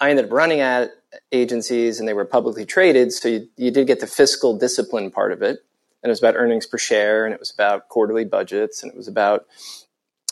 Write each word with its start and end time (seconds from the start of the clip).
I 0.00 0.10
ended 0.10 0.26
up 0.26 0.32
running 0.32 0.60
ad 0.60 0.90
agencies 1.32 1.98
and 1.98 2.08
they 2.08 2.14
were 2.14 2.24
publicly 2.24 2.64
traded, 2.64 3.12
so 3.12 3.28
you, 3.28 3.48
you 3.56 3.70
did 3.70 3.86
get 3.86 4.00
the 4.00 4.06
fiscal 4.06 4.56
discipline 4.56 5.10
part 5.10 5.32
of 5.32 5.42
it. 5.42 5.60
And 6.02 6.10
it 6.10 6.12
was 6.12 6.18
about 6.18 6.36
earnings 6.36 6.66
per 6.66 6.76
share 6.76 7.24
and 7.24 7.32
it 7.32 7.40
was 7.40 7.50
about 7.50 7.88
quarterly 7.88 8.24
budgets 8.24 8.82
and 8.82 8.92
it 8.92 8.96
was 8.96 9.08
about, 9.08 9.46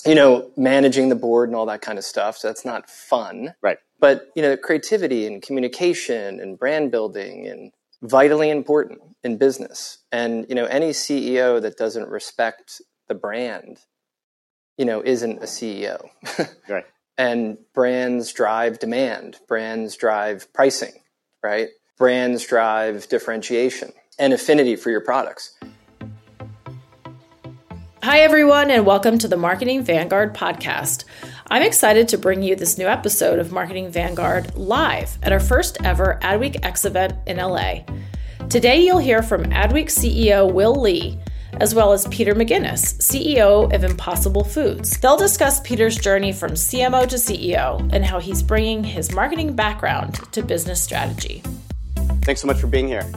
you 0.04 0.14
know, 0.14 0.50
managing 0.56 1.08
the 1.08 1.14
board 1.14 1.48
and 1.48 1.56
all 1.56 1.64
that 1.66 1.80
kind 1.80 1.98
of 1.98 2.04
stuff. 2.04 2.36
So 2.36 2.48
that's 2.48 2.64
not 2.64 2.90
fun. 2.90 3.54
Right. 3.62 3.78
But, 3.98 4.30
you 4.34 4.42
know, 4.42 4.56
creativity 4.56 5.26
and 5.26 5.40
communication 5.40 6.40
and 6.40 6.58
brand 6.58 6.90
building 6.90 7.46
and 7.46 7.72
vitally 8.02 8.50
important 8.50 9.00
in 9.24 9.38
business. 9.38 9.98
And, 10.10 10.44
you 10.48 10.54
know, 10.54 10.66
any 10.66 10.90
CEO 10.90 11.62
that 11.62 11.78
doesn't 11.78 12.08
respect 12.08 12.82
the 13.08 13.14
brand, 13.14 13.78
you 14.76 14.84
know, 14.84 15.02
isn't 15.02 15.38
a 15.38 15.46
CEO. 15.46 16.08
Right. 16.68 16.84
And 17.22 17.56
brands 17.72 18.32
drive 18.32 18.80
demand 18.80 19.38
brands 19.46 19.96
drive 19.96 20.52
pricing 20.52 20.90
right 21.40 21.68
brands 21.96 22.44
drive 22.44 23.08
differentiation 23.08 23.92
and 24.18 24.32
affinity 24.32 24.74
for 24.74 24.90
your 24.90 25.00
products 25.00 25.56
Hi, 28.02 28.18
everyone, 28.18 28.72
and 28.72 28.84
welcome 28.84 29.16
to 29.18 29.28
the 29.28 29.36
Marketing 29.36 29.84
Vanguard 29.84 30.34
podcast. 30.34 31.04
I'm 31.52 31.62
excited 31.62 32.08
to 32.08 32.18
bring 32.18 32.42
you 32.42 32.56
this 32.56 32.76
new 32.76 32.88
episode 32.88 33.38
of 33.38 33.52
Marketing 33.52 33.88
Vanguard 33.88 34.56
live 34.56 35.16
at 35.22 35.32
our 35.32 35.38
first 35.38 35.78
ever 35.84 36.18
Adweek 36.20 36.58
X 36.64 36.84
event 36.84 37.14
in 37.28 37.36
LA. 37.36 37.84
Today, 38.50 38.84
you'll 38.84 38.98
hear 38.98 39.22
from 39.22 39.44
Adweek 39.44 39.86
CEO 39.86 40.52
Will 40.52 40.74
Lee, 40.74 41.20
as 41.60 41.74
well 41.74 41.92
as 41.92 42.06
Peter 42.08 42.34
McGuinness, 42.34 42.98
CEO 42.98 43.72
of 43.74 43.84
Impossible 43.84 44.44
Foods. 44.44 44.98
They'll 44.98 45.16
discuss 45.16 45.60
Peter's 45.60 45.96
journey 45.96 46.32
from 46.32 46.52
CMO 46.52 47.08
to 47.08 47.16
CEO 47.16 47.88
and 47.92 48.04
how 48.04 48.18
he's 48.18 48.42
bringing 48.42 48.82
his 48.84 49.12
marketing 49.12 49.54
background 49.54 50.14
to 50.32 50.42
business 50.42 50.82
strategy. 50.82 51.42
Thanks 52.22 52.40
so 52.40 52.46
much 52.46 52.60
for 52.60 52.66
being 52.66 52.88
here. 52.88 53.10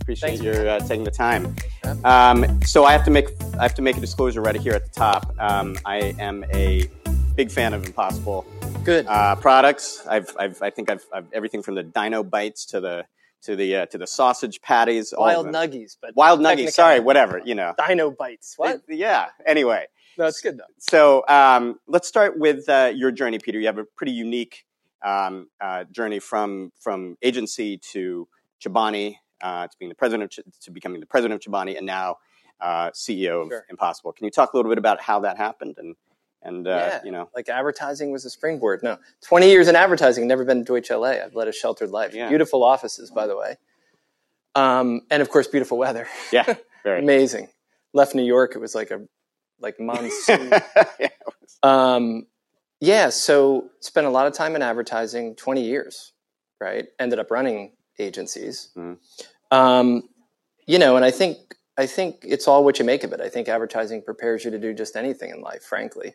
Appreciate 0.00 0.38
Thanks. 0.38 0.42
your 0.42 0.68
uh, 0.68 0.80
taking 0.80 1.04
the 1.04 1.10
time. 1.10 1.56
Um, 2.04 2.60
so 2.62 2.84
I 2.84 2.92
have 2.92 3.04
to 3.04 3.10
make 3.10 3.28
I 3.58 3.62
have 3.62 3.74
to 3.74 3.82
make 3.82 3.96
a 3.96 4.00
disclosure 4.00 4.42
right 4.42 4.54
here 4.54 4.74
at 4.74 4.84
the 4.84 4.90
top. 4.90 5.34
Um, 5.38 5.78
I 5.86 6.14
am 6.18 6.44
a 6.52 6.90
big 7.36 7.50
fan 7.50 7.72
of 7.72 7.86
Impossible 7.86 8.46
good 8.84 9.06
uh, 9.06 9.34
products. 9.36 10.06
I've, 10.06 10.28
I've 10.38 10.60
I 10.62 10.70
think 10.70 10.90
I've, 10.90 11.04
I've 11.12 11.32
everything 11.32 11.62
from 11.62 11.74
the 11.74 11.82
Dino 11.82 12.22
Bites 12.22 12.66
to 12.66 12.80
the 12.80 13.06
to 13.44 13.56
the 13.56 13.76
uh, 13.76 13.86
to 13.86 13.98
the 13.98 14.06
sausage 14.06 14.60
patties. 14.60 15.14
wild 15.16 15.46
nuggies 15.46 15.96
but 16.00 16.14
Wild 16.16 16.40
nuggies. 16.40 16.70
Sorry, 16.72 17.00
whatever. 17.00 17.40
You 17.44 17.54
know. 17.54 17.74
dino 17.86 18.10
bites 18.10 18.54
what 18.56 18.82
Yeah. 18.88 19.26
Anyway. 19.46 19.86
no 20.18 20.30
good 20.42 20.58
though 20.58 20.64
So 20.78 21.24
um, 21.28 21.78
let's 21.86 22.08
start 22.08 22.38
with 22.38 22.68
uh, 22.68 22.92
your 22.94 23.10
journey, 23.10 23.38
Peter. 23.38 23.58
You 23.58 23.66
have 23.66 23.78
a 23.78 23.84
pretty 23.84 24.12
unique 24.12 24.64
um, 25.02 25.48
uh, 25.60 25.84
journey 25.84 26.18
from 26.18 26.72
from 26.80 27.16
agency 27.22 27.78
to 27.92 28.26
Chobani, 28.60 29.16
uh, 29.42 29.66
to 29.66 29.78
being 29.78 29.88
the 29.88 29.94
president 29.94 30.24
of 30.24 30.30
Ch- 30.30 30.64
to 30.64 30.70
becoming 30.70 31.00
the 31.00 31.06
president 31.06 31.44
of 31.44 31.52
Chobani, 31.52 31.76
and 31.76 31.86
now 31.86 32.16
uh, 32.60 32.90
CEO 32.90 33.42
of 33.42 33.52
Impossible. 33.70 34.12
Can 34.12 34.24
you 34.24 34.30
talk 34.30 34.52
a 34.54 34.56
little 34.56 34.70
bit 34.70 34.78
about 34.78 35.00
how 35.00 35.20
that 35.20 35.36
happened 35.36 35.74
and 35.78 35.94
and 36.44 36.66
uh, 36.66 36.70
Yeah. 36.70 37.00
you 37.04 37.10
know 37.10 37.28
like 37.34 37.48
advertising 37.48 38.12
was 38.12 38.24
a 38.24 38.30
springboard 38.30 38.82
no 38.82 38.98
20 39.22 39.48
years 39.48 39.68
in 39.68 39.76
advertising 39.76 40.26
never 40.28 40.44
been 40.44 40.64
to 40.64 40.72
Deutsch 40.72 40.90
LA 40.90 41.12
i've 41.24 41.34
led 41.34 41.48
a 41.48 41.52
sheltered 41.52 41.90
life 41.90 42.14
Yeah. 42.14 42.28
beautiful 42.28 42.62
offices 42.62 43.10
by 43.10 43.26
the 43.26 43.36
way 43.36 43.56
um, 44.54 45.00
and 45.10 45.20
of 45.22 45.28
course 45.30 45.46
beautiful 45.48 45.78
weather 45.78 46.06
yeah 46.32 46.44
very 46.84 47.00
amazing 47.00 47.48
left 47.92 48.14
new 48.14 48.22
york 48.24 48.52
it 48.54 48.58
was 48.58 48.74
like 48.74 48.90
a 48.90 49.00
like 49.60 49.76
monsoon 49.80 50.52
yeah. 51.00 51.08
Um, 51.62 52.26
yeah, 52.80 53.08
so 53.08 53.70
spent 53.80 54.06
a 54.06 54.10
lot 54.10 54.26
of 54.26 54.34
time 54.34 54.54
in 54.54 54.60
advertising, 54.60 55.36
20 55.36 55.62
years, 55.64 56.12
right? 56.60 56.84
Ended 56.98 57.18
up 57.18 57.30
running 57.30 57.72
agencies. 57.98 58.68
Mhm. 58.76 58.98
Um, 59.50 60.02
you 60.66 60.78
know, 60.78 60.96
and 60.96 61.04
I 61.06 61.10
think 61.10 61.38
I 61.78 61.86
think 61.86 62.16
it's 62.22 62.46
all 62.46 62.62
what 62.64 62.78
you 62.78 62.84
make 62.84 63.02
of 63.02 63.12
it. 63.14 63.20
I 63.22 63.30
think 63.30 63.48
advertising 63.48 64.02
prepares 64.02 64.44
you 64.44 64.50
to 64.50 64.58
do 64.58 64.74
just 64.74 64.94
anything 64.96 65.30
in 65.30 65.40
life, 65.40 65.62
frankly. 65.62 66.14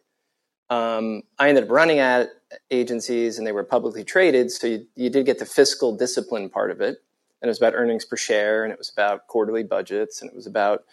Um, 0.69 1.24
I 1.38 1.50
ended 1.50 1.66
up 1.66 1.72
running 1.72 2.00
ad 2.00 2.30
agencies 2.69 3.38
and 3.38 3.46
they 3.46 3.52
were 3.52 3.63
publicly 3.63 4.03
traded, 4.03 4.52
so 4.52 4.68
you, 4.68 4.88
you 4.96 5.09
did 5.09 5.25
get 5.25 5.40
the 5.40 5.46
fiscal 5.46 5.96
discipline 5.96 6.50
part 6.50 6.72
of 6.72 6.81
it. 6.81 6.97
And 7.41 7.47
it 7.47 7.52
was 7.52 7.57
about 7.57 7.74
earnings 7.74 8.06
per 8.06 8.18
share 8.18 8.63
and 8.63 8.74
it 8.74 8.78
was 8.78 8.90
about 8.90 9.28
quarterly 9.28 9.63
budgets 9.63 10.22
and 10.22 10.30
it 10.30 10.35
was 10.35 10.46
about 10.46 10.84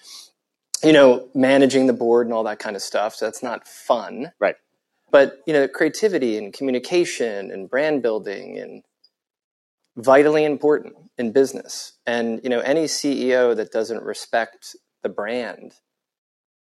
you 0.82 0.92
know, 0.92 1.28
managing 1.34 1.87
the 1.87 1.92
board 1.92 2.26
and 2.26 2.34
all 2.34 2.44
that 2.44 2.59
kind 2.59 2.76
of 2.76 2.82
stuff. 2.82 3.14
So 3.14 3.25
that's 3.25 3.42
not 3.42 3.66
fun. 3.66 4.32
Right. 4.38 4.56
But, 5.10 5.41
you 5.47 5.53
know, 5.53 5.69
creativity 5.69 6.37
and 6.37 6.53
communication 6.53 7.50
and 7.50 7.70
brand 7.70 8.03
building 8.03 8.58
and 8.58 8.82
vitally 9.97 10.44
important 10.44 10.94
in 11.16 11.32
business. 11.32 11.93
And, 12.06 12.41
you 12.43 12.50
know, 12.50 12.60
any 12.60 12.84
CEO 12.84 13.56
that 13.56 13.72
doesn't 13.72 14.03
respect 14.03 14.76
the 15.03 15.08
brand, 15.08 15.72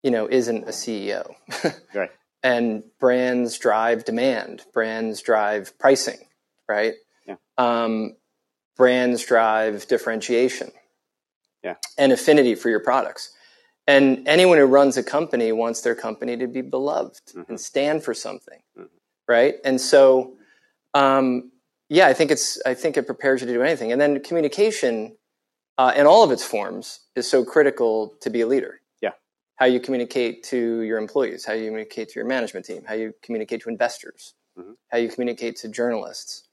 you 0.03 0.11
know, 0.11 0.27
isn't 0.29 0.63
a 0.63 0.71
CEO. 0.71 1.33
Right. 1.93 2.11
And 2.47 2.81
brands 2.97 3.57
drive 3.57 4.05
demand. 4.05 4.63
Brands 4.73 5.21
drive 5.21 5.77
pricing, 5.77 6.19
right? 6.69 6.93
Yeah. 7.27 7.35
Um, 7.57 8.15
brands 8.77 9.25
drive 9.25 9.85
differentiation. 9.87 10.71
Yeah. 11.61 11.75
And 11.97 12.13
affinity 12.13 12.55
for 12.55 12.69
your 12.69 12.79
products. 12.79 13.33
And 13.85 14.25
anyone 14.29 14.57
who 14.59 14.65
runs 14.65 14.95
a 14.95 15.03
company 15.03 15.51
wants 15.51 15.81
their 15.81 15.95
company 15.95 16.37
to 16.37 16.47
be 16.47 16.61
beloved 16.61 17.19
Mhm. 17.35 17.49
and 17.49 17.59
stand 17.59 18.05
for 18.05 18.13
something, 18.13 18.61
Mhm. 18.77 18.89
right? 19.27 19.55
And 19.65 19.81
so, 19.81 20.37
um, 20.93 21.51
yeah, 21.89 22.07
I 22.07 22.13
think 22.13 22.31
it's 22.31 22.61
I 22.65 22.73
think 22.75 22.95
it 22.95 23.05
prepares 23.05 23.41
you 23.41 23.47
to 23.47 23.53
do 23.53 23.61
anything. 23.61 23.91
And 23.91 23.99
then 23.99 24.21
communication, 24.21 25.17
uh, 25.77 25.93
in 25.97 26.05
all 26.05 26.23
of 26.23 26.31
its 26.31 26.43
forms, 26.43 27.01
is 27.13 27.29
so 27.29 27.43
critical 27.43 28.15
to 28.21 28.29
be 28.29 28.39
a 28.39 28.47
leader. 28.47 28.76
How 29.57 29.65
you 29.65 29.79
communicate 29.79 30.43
to 30.45 30.81
your 30.81 30.97
employees, 30.99 31.45
how 31.45 31.53
you 31.53 31.65
communicate 31.65 32.09
to 32.09 32.15
your 32.19 32.25
management 32.25 32.65
team, 32.65 32.83
how 32.87 32.93
you 32.93 33.13
communicate 33.23 33.61
to 33.63 33.69
investors, 33.69 34.35
Mhm. 34.57 34.77
how 34.89 34.97
you 34.99 35.09
communicate 35.09 35.57
to 35.57 35.67
journalists. 35.67 36.47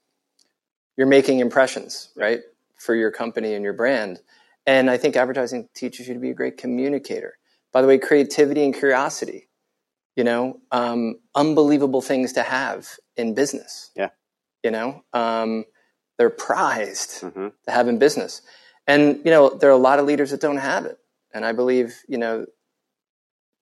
You're 0.97 1.07
making 1.07 1.39
impressions, 1.39 2.09
right, 2.15 2.41
for 2.77 2.95
your 2.95 3.11
company 3.11 3.53
and 3.53 3.63
your 3.63 3.73
brand. 3.73 4.21
And 4.65 4.89
I 4.89 4.97
think 4.97 5.15
advertising 5.15 5.69
teaches 5.75 6.07
you 6.07 6.13
to 6.15 6.19
be 6.19 6.31
a 6.31 6.33
great 6.33 6.57
communicator. 6.57 7.37
By 7.71 7.81
the 7.81 7.87
way, 7.87 7.99
creativity 7.99 8.63
and 8.63 8.73
curiosity, 8.73 9.49
you 10.15 10.23
know, 10.23 10.61
um, 10.71 11.19
unbelievable 11.35 12.01
things 12.01 12.33
to 12.33 12.43
have 12.43 12.97
in 13.17 13.33
business. 13.35 13.91
Yeah. 13.95 14.09
You 14.63 14.71
know, 14.71 15.03
um, 15.13 15.65
they're 16.17 16.29
prized 16.31 17.21
hmm 17.21 17.49
to 17.65 17.71
have 17.71 17.87
in 17.87 17.99
business. 17.99 18.41
And, 18.87 19.17
you 19.25 19.31
know, 19.31 19.49
there 19.49 19.69
are 19.69 19.73
a 19.73 19.77
lot 19.77 19.99
of 19.99 20.05
leaders 20.05 20.31
that 20.31 20.41
don't 20.41 20.57
have 20.57 20.85
it. 20.85 20.97
And 21.33 21.45
I 21.45 21.51
believe, 21.51 22.01
you 22.07 22.17
know, 22.17 22.45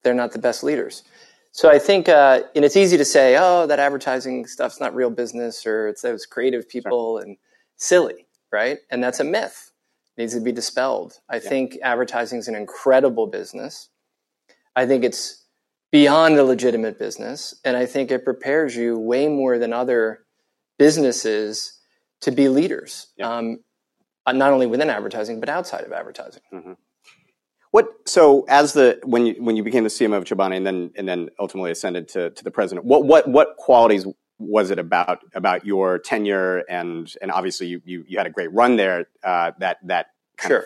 they're 0.03 0.13
not 0.13 0.31
the 0.31 0.39
best 0.39 0.63
leaders. 0.63 1.03
So 1.51 1.69
I 1.69 1.77
think, 1.79 2.09
uh, 2.09 2.41
and 2.55 2.65
it's 2.65 2.75
easy 2.75 2.97
to 2.97 3.05
say, 3.05 3.37
oh, 3.39 3.67
that 3.67 3.79
advertising 3.79 4.47
stuff's 4.47 4.79
not 4.79 4.95
real 4.95 5.09
business 5.11 5.65
or 5.67 5.87
it's 5.87 6.01
those 6.01 6.25
creative 6.25 6.67
people 6.67 7.19
and 7.19 7.37
silly, 7.77 8.27
right? 8.51 8.79
And 8.89 9.03
that's 9.03 9.19
a 9.19 9.23
myth. 9.23 9.71
It 10.17 10.21
needs 10.21 10.33
to 10.33 10.41
be 10.41 10.51
dispelled. 10.51 11.13
I 11.29 11.39
think 11.39 11.77
advertising 11.83 12.39
is 12.39 12.47
an 12.47 12.55
incredible 12.55 13.27
business. 13.27 13.89
I 14.75 14.87
think 14.87 15.03
it's 15.03 15.45
beyond 15.91 16.37
a 16.37 16.43
legitimate 16.43 16.97
business. 16.97 17.53
And 17.63 17.77
I 17.77 17.85
think 17.85 18.09
it 18.09 18.25
prepares 18.25 18.75
you 18.75 18.97
way 18.97 19.27
more 19.27 19.59
than 19.59 19.73
other 19.73 20.25
businesses 20.79 21.79
to 22.21 22.31
be 22.31 22.49
leaders, 22.49 23.07
Yeah. 23.15 23.29
um, 23.37 23.59
uh, 24.25 24.31
not 24.31 24.51
only 24.53 24.65
within 24.65 24.89
advertising 24.89 25.39
but 25.39 25.49
outside 25.49 25.83
of 25.83 25.91
advertising. 25.91 26.41
What 27.73 27.87
so 28.07 28.45
as 28.49 28.73
the 28.73 28.99
when 29.03 29.25
you 29.25 29.33
when 29.39 29.55
you 29.55 29.63
became 29.63 29.83
the 29.83 29.89
CMO 29.89 30.17
of 30.17 30.25
Chobani 30.25 30.57
and 30.57 30.65
then 30.67 30.91
and 30.95 31.07
then 31.07 31.29
ultimately 31.39 31.71
ascended 31.71 32.07
to, 32.09 32.29
to 32.29 32.43
the 32.43 32.51
president, 32.51 32.85
what 32.85 33.03
what 33.03 33.27
what 33.27 33.57
qualities 33.57 34.05
was 34.37 34.69
it 34.69 34.77
about 34.77 35.21
about 35.33 35.65
your 35.65 35.97
tenure 35.97 36.59
and 36.69 37.11
and 37.19 37.31
obviously 37.31 37.65
you 37.65 37.81
you, 37.83 38.05
you 38.07 38.19
had 38.19 38.27
a 38.27 38.29
great 38.29 38.53
run 38.53 38.75
there 38.75 39.07
uh, 39.23 39.53
that 39.57 39.77
that 39.87 40.11
kind 40.37 40.51
Sure. 40.51 40.65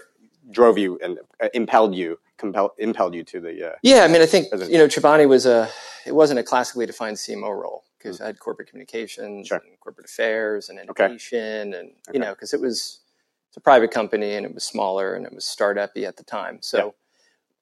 drove 0.52 0.78
you 0.78 1.00
and 1.02 1.18
uh, 1.42 1.48
impelled 1.54 1.96
you 1.96 2.20
compel, 2.38 2.74
impelled 2.78 3.16
you 3.16 3.24
to 3.24 3.40
the 3.40 3.70
uh, 3.70 3.76
Yeah, 3.84 4.04
I 4.04 4.10
mean, 4.10 4.22
I 4.22 4.26
think 4.26 4.50
President. 4.50 4.74
you 4.74 4.78
know 4.78 4.88
Chobani 4.88 5.30
was 5.30 5.46
a 5.46 5.70
it 6.06 6.14
wasn't 6.14 6.42
a 6.42 6.44
classically 6.44 6.86
defined 6.86 7.16
CMO 7.16 7.58
role 7.58 7.86
because 7.98 8.20
I 8.20 8.26
had 8.26 8.38
corporate 8.40 8.68
communications, 8.68 9.48
Sure. 9.48 9.62
and 9.66 9.80
corporate 9.80 10.08
affairs, 10.08 10.68
and 10.68 10.78
Okay. 10.90 11.06
innovation, 11.06 11.74
and 11.74 11.88
Okay. 12.10 12.16
you 12.16 12.20
know 12.20 12.32
because 12.34 12.54
it 12.54 12.60
was 12.60 13.00
it's 13.58 13.62
a 13.62 13.64
private 13.64 13.90
company 13.92 14.36
and 14.36 14.46
it 14.46 14.54
was 14.54 14.64
smaller 14.64 15.16
and 15.16 15.26
it 15.26 15.34
was 15.34 15.44
startup-y 15.44 16.04
at 16.04 16.16
the 16.16 16.24
time. 16.24 16.60
So 16.62 16.94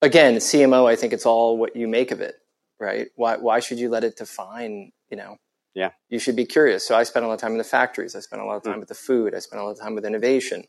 again, 0.02 0.34
CMO, 0.36 0.86
I 0.86 0.94
think 0.94 1.14
it's 1.14 1.24
all 1.24 1.56
what 1.56 1.74
you 1.74 1.88
make 1.88 2.10
of 2.10 2.20
it, 2.20 2.34
right? 2.78 3.08
Why 3.16 3.36
why 3.38 3.60
should 3.60 3.78
you 3.78 3.88
let 3.88 4.04
it 4.04 4.16
define 4.16 4.92
you 5.10 5.16
know? 5.16 5.38
Yeah. 5.74 5.90
you 6.08 6.18
should 6.18 6.36
be 6.36 6.46
curious. 6.46 6.86
So 6.88 6.94
I 6.96 7.02
spent 7.02 7.24
a 7.24 7.28
lot 7.28 7.34
of 7.34 7.40
time 7.40 7.52
in 7.52 7.58
the 7.58 7.64
factories. 7.64 8.16
I 8.16 8.20
spent 8.20 8.40
a 8.40 8.44
lot 8.46 8.56
of 8.56 8.62
Hmm. 8.62 8.70
time 8.72 8.80
with 8.80 8.88
the 8.88 8.94
food. 8.94 9.34
I 9.34 9.38
spent 9.40 9.60
a 9.60 9.64
lot 9.64 9.72
of 9.72 9.78
time 9.80 9.94
with 9.94 10.04
innovation. 10.06 10.64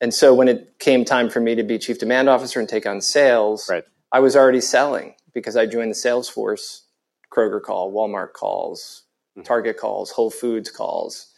And 0.00 0.12
so 0.12 0.34
when 0.34 0.46
it 0.48 0.78
came 0.78 1.04
time 1.06 1.30
for 1.30 1.40
me 1.40 1.54
to 1.54 1.62
be 1.62 1.78
chief 1.78 1.98
demand 1.98 2.28
officer 2.28 2.60
and 2.60 2.68
take 2.68 2.86
on 2.86 3.00
sales, 3.00 3.68
Right. 3.68 3.84
I 4.12 4.20
was 4.20 4.36
already 4.36 4.60
selling 4.60 5.14
because 5.34 5.56
I 5.56 5.64
joined 5.66 5.90
the 5.90 5.94
sales 5.94 6.28
force. 6.28 6.82
Kroger 7.30 7.60
call, 7.62 7.92
Walmart 7.92 8.32
calls, 8.34 9.02
Mm-hmm. 9.36 9.42
Target 9.42 9.76
calls, 9.78 10.10
Whole 10.12 10.30
Foods 10.30 10.70
calls, 10.70 11.32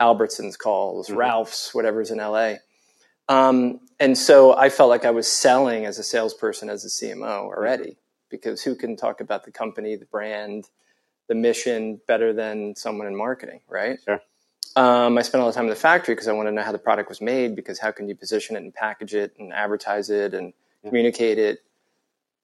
Albertsons 0.00 0.58
calls, 0.58 1.08
Mhm. 1.08 1.16
Ralph's, 1.16 1.74
whatever's 1.74 2.10
in 2.10 2.18
LA. 2.20 2.56
Um, 3.28 3.80
and 3.98 4.16
so 4.16 4.54
I 4.56 4.68
felt 4.68 4.90
like 4.90 5.04
I 5.04 5.10
was 5.10 5.26
selling 5.28 5.84
as 5.86 5.98
a 5.98 6.02
salesperson, 6.02 6.68
as 6.68 6.84
a 6.84 6.88
CMO 6.90 7.46
already, 7.46 7.96
because 8.28 8.62
who 8.62 8.74
can 8.74 8.96
talk 8.96 9.20
about 9.20 9.44
the 9.44 9.50
company, 9.50 9.96
the 9.96 10.04
brand, 10.06 10.68
the 11.28 11.34
mission 11.34 12.00
better 12.06 12.32
than 12.32 12.76
someone 12.76 13.06
in 13.06 13.16
marketing, 13.16 13.60
right? 13.68 13.98
Sure. 14.04 14.20
Um, 14.76 15.16
I 15.16 15.22
spent 15.22 15.40
all 15.40 15.48
the 15.48 15.54
time 15.54 15.64
in 15.64 15.70
the 15.70 15.76
factory 15.76 16.14
because 16.14 16.28
I 16.28 16.32
wanted 16.32 16.50
to 16.50 16.56
know 16.56 16.62
how 16.62 16.70
the 16.72 16.78
product 16.78 17.08
was 17.08 17.20
made. 17.20 17.56
Because 17.56 17.78
how 17.78 17.90
can 17.90 18.08
you 18.08 18.14
position 18.14 18.56
it 18.56 18.62
and 18.62 18.74
package 18.74 19.14
it 19.14 19.32
and 19.38 19.52
advertise 19.52 20.10
it 20.10 20.34
and 20.34 20.52
Yeah. 20.82 20.90
communicate 20.90 21.38
it 21.38 21.62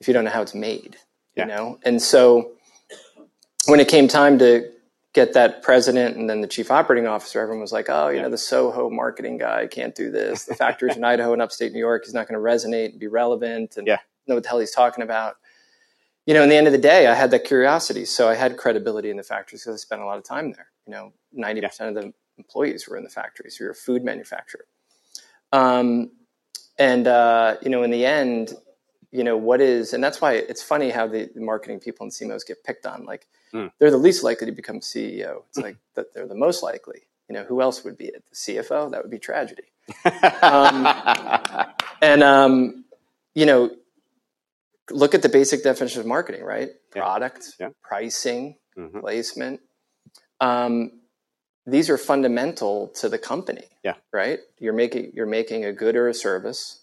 if 0.01 0.09
you 0.09 0.15
don't 0.15 0.25
know 0.25 0.31
how 0.31 0.43
it's 0.43 0.55
made? 0.55 0.97
Yeah. 1.37 1.45
You 1.45 1.49
know, 1.49 1.79
and 1.85 2.01
so 2.03 2.53
when 3.67 3.81
it 3.81 3.89
came 3.89 4.09
time 4.09 4.39
to 4.39 4.69
get 5.13 5.35
that 5.35 5.63
president 5.63 6.17
and 6.17 6.29
then 6.29 6.41
the 6.41 6.47
chief 6.47 6.71
operating 6.71 7.07
officer, 7.07 7.41
everyone 7.41 7.61
was 7.61 7.73
like, 7.73 7.87
"Oh, 7.91 8.09
you 8.09 8.17
Yeah. 8.17 8.23
know, 8.23 8.31
the 8.31 8.39
Soho 8.39 8.89
marketing 8.89 9.37
guy 9.39 9.67
can't 9.67 9.95
do 9.95 10.11
this. 10.11 10.45
The 10.45 10.55
factories 10.55 10.97
in 10.97 11.05
Idaho 11.05 11.33
and 11.33 11.43
upstate 11.43 11.73
New 11.73 11.79
York, 11.79 12.05
he's 12.05 12.15
not 12.15 12.29
going 12.29 12.41
to 12.41 12.45
resonate 12.45 12.91
and 12.91 12.99
be 13.01 13.09
relevant 13.09 13.77
and 13.77 13.87
Yeah. 13.87 13.99
know 14.27 14.35
what 14.37 14.43
the 14.45 14.49
hell 14.49 14.59
he's 14.61 14.71
talking 14.75 15.05
about." 15.05 15.37
You 16.25 16.35
know, 16.35 16.43
in 16.45 16.49
the 16.49 16.57
end 16.57 16.69
of 16.69 16.73
the 16.73 16.79
day, 16.79 17.09
I 17.09 17.15
had 17.15 17.33
that 17.33 17.45
curiosity, 17.45 18.05
so 18.05 18.29
I 18.29 18.35
had 18.37 18.57
credibility 18.57 19.11
in 19.11 19.17
the 19.17 19.25
factories 19.25 19.63
because 19.65 19.75
I 19.75 19.79
spent 19.79 20.03
a 20.03 20.05
lot 20.07 20.19
of 20.19 20.25
time 20.25 20.53
there. 20.53 20.69
You 20.87 20.93
know, 20.93 21.13
ninety 21.33 21.61
percent 21.61 21.97
of 21.97 22.03
the 22.03 22.13
employees 22.39 22.89
were 22.89 22.97
in 22.97 23.05
the 23.05 23.11
factories. 23.11 23.59
We 23.59 23.67
were 23.67 23.73
a 23.73 23.75
food 23.75 24.05
manufacturer, 24.05 24.67
um, 25.53 26.13
and 26.79 27.07
uh, 27.07 27.57
you 27.61 27.71
know, 27.71 27.83
in 27.83 27.91
the 27.91 28.07
end, 28.07 28.55
you 29.11 29.25
know, 29.25 29.37
what 29.37 29.61
is, 29.61 29.93
and 29.93 30.03
that's 30.03 30.21
why 30.21 30.35
it's 30.35 30.63
funny 30.63 30.91
how 30.91 31.07
the, 31.07 31.29
the 31.35 31.41
marketing 31.41 31.81
people 31.81 32.05
and 32.05 32.13
CMOs 32.13 32.47
get 32.47 32.65
picked 32.65 32.87
on. 32.87 33.05
Like, 33.05 33.27
Hmm. 33.53 33.67
they're 33.79 33.91
the 33.91 33.99
least 33.99 34.23
likely 34.25 34.47
to 34.47 34.53
become 34.53 34.81
CEO. 34.81 35.43
It's 35.51 35.59
like 35.59 35.77
that 35.95 36.15
they're 36.15 36.27
the 36.27 36.35
most 36.35 36.63
likely. 36.63 37.03
You 37.29 37.35
know, 37.35 37.45
who 37.45 37.61
else 37.63 37.85
would 37.85 37.97
be 37.99 38.07
it? 38.07 38.25
The 38.31 38.35
CFO? 38.37 38.91
That 38.91 39.03
would 39.03 39.11
be 39.11 39.19
tragedy. 39.19 39.65
Um, 40.43 40.87
And 42.03 42.23
um, 42.25 42.85
you 43.35 43.47
know, 43.47 43.71
look 44.91 45.15
at 45.15 45.23
the 45.23 45.29
basic 45.29 45.63
definition 45.63 46.01
of 46.01 46.07
marketing, 46.07 46.43
right? 46.43 46.71
Yeah. 46.97 47.03
Product, 47.03 47.55
Yeah. 47.61 47.69
pricing, 47.81 48.57
Mhm. 48.77 49.01
placement. 49.01 49.61
Um, 50.41 51.01
these 51.65 51.89
are 51.91 51.99
fundamental 51.99 52.89
to 53.01 53.09
the 53.09 53.19
company. 53.19 53.69
Yeah. 53.85 53.95
Right. 54.13 54.41
You're 54.59 54.73
making 54.73 55.13
you're 55.15 55.27
making 55.27 55.65
a 55.65 55.73
good 55.73 55.95
or 55.95 56.09
a 56.09 56.15
service, 56.15 56.81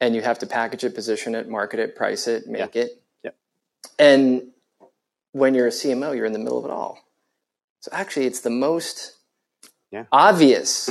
and 0.00 0.14
you 0.16 0.22
have 0.22 0.38
to 0.40 0.46
package 0.46 0.82
it, 0.84 0.94
position 0.94 1.34
it, 1.36 1.48
market 1.48 1.78
it, 1.78 1.94
price 1.94 2.26
it, 2.26 2.46
make 2.48 2.74
it. 2.74 3.00
Yeah. 3.22 3.30
And 3.98 4.48
when 5.36 5.54
you're 5.54 5.66
a 5.66 5.70
CMO, 5.70 6.16
you're 6.16 6.24
in 6.24 6.32
the 6.32 6.38
middle 6.38 6.58
of 6.58 6.64
it 6.64 6.70
all. 6.70 6.98
So 7.80 7.90
actually, 7.92 8.24
it's 8.26 8.40
the 8.40 8.50
most 8.50 9.16
Yeah. 9.92 10.04
obvious 10.10 10.90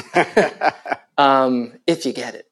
um, 1.17 1.73
if 1.87 2.05
you 2.05 2.13
get 2.13 2.35
it, 2.35 2.47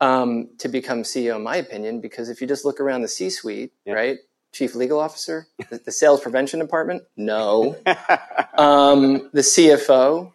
um, 0.00 0.50
to 0.58 0.68
become 0.68 1.02
CEO, 1.02 1.36
in 1.36 1.42
my 1.42 1.56
opinion, 1.56 2.00
because 2.00 2.28
if 2.28 2.40
you 2.40 2.46
just 2.46 2.64
look 2.64 2.80
around 2.80 3.02
the 3.02 3.08
C 3.08 3.28
suite, 3.30 3.72
Yeah. 3.84 3.94
right? 3.94 4.18
Chief 4.52 4.74
legal 4.76 5.00
officer, 5.00 5.48
the, 5.68 5.78
the 5.78 5.90
sales 5.92 6.20
prevention 6.20 6.60
department, 6.60 7.02
no. 7.16 7.74
um, 8.56 9.28
the 9.32 9.42
CFO. 9.42 10.32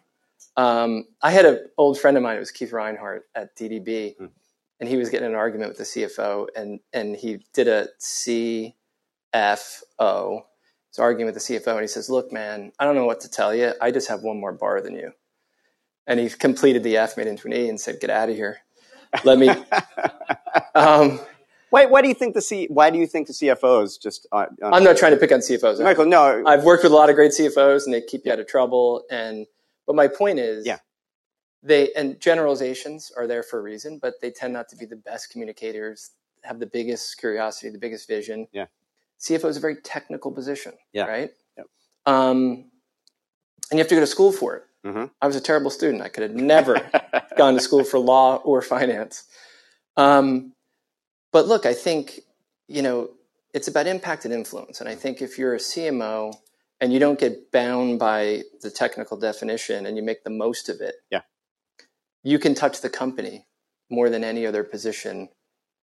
Um, 0.56 1.06
I 1.22 1.30
had 1.30 1.46
an 1.46 1.70
old 1.78 1.98
friend 1.98 2.16
of 2.18 2.22
mine, 2.22 2.36
it 2.36 2.40
was 2.40 2.50
Keith 2.50 2.72
Reinhard 2.72 3.22
at 3.34 3.56
DDB, 3.56 4.16
Hmm. 4.18 4.26
and 4.78 4.88
he 4.88 4.96
was 4.96 5.08
getting 5.08 5.26
in 5.26 5.32
an 5.32 5.38
argument 5.38 5.70
with 5.70 5.78
the 5.78 5.84
CFO, 5.84 6.48
and, 6.54 6.80
and 6.92 7.16
he 7.16 7.38
did 7.54 7.66
a 7.68 7.88
CFO. 7.98 8.74
He's 10.92 10.98
arguing 10.98 11.24
with 11.24 11.34
the 11.34 11.40
CFO, 11.40 11.72
and 11.72 11.80
he 11.80 11.86
says, 11.86 12.10
Look, 12.10 12.32
man, 12.32 12.70
I 12.78 12.84
don't 12.84 12.94
know 12.94 13.06
what 13.06 13.20
to 13.20 13.30
tell 13.30 13.54
you. 13.54 13.72
I 13.80 13.90
just 13.90 14.08
have 14.08 14.20
one 14.20 14.38
more 14.38 14.52
bar 14.52 14.82
than 14.82 14.94
you. 14.94 15.12
And 16.06 16.20
he 16.20 16.28
completed 16.28 16.82
the 16.82 16.98
F, 16.98 17.16
made 17.16 17.28
into 17.28 17.46
an 17.46 17.54
E, 17.54 17.68
and 17.70 17.80
said, 17.80 17.98
Get 17.98 18.10
out 18.10 18.28
of 18.28 18.36
here. 18.36 18.58
Let 19.24 19.38
me. 19.38 19.48
um, 20.74 21.18
why, 21.70 21.86
why 21.86 22.02
do 22.02 22.08
you 22.08 22.14
think 22.14 22.34
the 22.34 22.42
C, 22.42 22.66
why 22.68 22.90
do 22.90 22.98
you 22.98 23.06
think 23.06 23.26
the 23.26 23.32
CFOs 23.32 23.98
just 23.98 24.26
uh, 24.32 24.44
I'm 24.62 24.84
not 24.84 24.98
trying 24.98 25.12
to 25.12 25.16
pick 25.16 25.32
on 25.32 25.38
CFOs. 25.38 25.82
Michael 25.82 26.04
no 26.04 26.42
I've 26.46 26.64
worked 26.64 26.82
with 26.82 26.92
a 26.92 26.94
lot 26.94 27.08
of 27.08 27.16
great 27.16 27.30
CFOs, 27.30 27.86
and 27.86 27.94
they 27.94 28.02
keep 28.02 28.26
you 28.26 28.32
out 28.32 28.38
of 28.38 28.46
trouble. 28.46 29.04
And 29.10 29.46
but 29.86 29.96
my 29.96 30.08
point 30.08 30.38
is, 30.38 30.66
Yeah. 30.66 30.80
they 31.62 31.90
and 31.94 32.20
generalizations 32.20 33.10
are 33.16 33.26
there 33.26 33.42
for 33.42 33.58
a 33.58 33.62
reason, 33.62 33.98
but 33.98 34.20
they 34.20 34.30
tend 34.30 34.52
not 34.52 34.68
to 34.68 34.76
be 34.76 34.84
the 34.84 34.96
best 34.96 35.30
communicators. 35.30 36.10
Have 36.44 36.58
the 36.58 36.66
biggest 36.66 37.16
curiosity, 37.18 37.70
the 37.70 37.78
biggest 37.78 38.06
vision. 38.06 38.48
Yeah. 38.52 38.66
CFO 39.22 39.46
is 39.46 39.56
a 39.56 39.60
very 39.60 39.76
technical 39.76 40.32
position. 40.32 40.72
Yeah. 40.92 41.04
Right. 41.04 41.30
Yep. 41.56 41.66
Um, 42.06 42.70
and 43.70 43.78
you 43.78 43.78
have 43.78 43.88
to 43.88 43.94
go 43.94 44.00
to 44.00 44.06
school 44.06 44.32
for 44.32 44.56
it. 44.56 44.62
Mhm. 44.84 45.10
I 45.20 45.26
was 45.26 45.36
a 45.36 45.40
terrible 45.40 45.70
student. 45.70 46.02
I 46.02 46.08
could 46.08 46.24
have 46.24 46.34
never 46.34 46.74
gone 47.36 47.54
to 47.54 47.60
school 47.60 47.84
for 47.84 47.98
law 47.98 48.36
or 48.36 48.60
finance. 48.62 49.24
Um, 49.96 50.54
but 51.32 51.46
look, 51.46 51.66
I 51.66 51.72
think, 51.74 52.20
you 52.68 52.82
know, 52.82 53.10
it's 53.54 53.68
about 53.68 53.86
impact 53.86 54.24
and 54.24 54.34
influence. 54.34 54.80
And 54.80 54.88
I 54.88 54.94
think 54.96 55.22
if 55.22 55.38
you're 55.38 55.54
a 55.54 55.58
CMO 55.58 56.34
and 56.80 56.92
you 56.92 56.98
don't 56.98 57.18
get 57.18 57.52
bound 57.52 57.98
by 58.00 58.42
the 58.62 58.70
technical 58.70 59.16
definition 59.16 59.86
and 59.86 59.96
you 59.96 60.02
make 60.02 60.24
the 60.24 60.30
most 60.30 60.68
of 60.68 60.80
it, 60.80 60.96
Yeah. 61.10 61.20
you 62.24 62.38
can 62.40 62.54
touch 62.54 62.80
the 62.80 62.90
company 62.90 63.46
more 63.88 64.10
than 64.10 64.24
any 64.24 64.46
other 64.46 64.64
position 64.64 65.28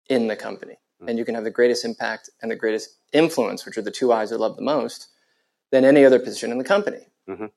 in 0.07 0.27
the 0.27 0.35
company. 0.35 0.77
Mm. 1.03 1.10
And 1.10 1.19
you 1.19 1.25
can 1.25 1.36
have 1.36 1.43
the 1.43 1.51
greatest 1.51 1.86
impact 1.86 2.29
and 2.41 2.50
the 2.51 2.55
greatest 2.55 2.89
influence, 3.12 3.65
which 3.65 3.77
are 3.77 3.81
the 3.81 3.91
two 3.91 4.12
eyes 4.12 4.31
I 4.31 4.36
love 4.38 4.55
the 4.55 4.62
most, 4.63 5.07
than 5.72 5.86
any 5.86 6.05
other 6.05 6.19
position 6.19 6.51
in 6.51 6.57
the 6.57 6.63
company. 6.63 7.07
Mhm. 7.27 7.51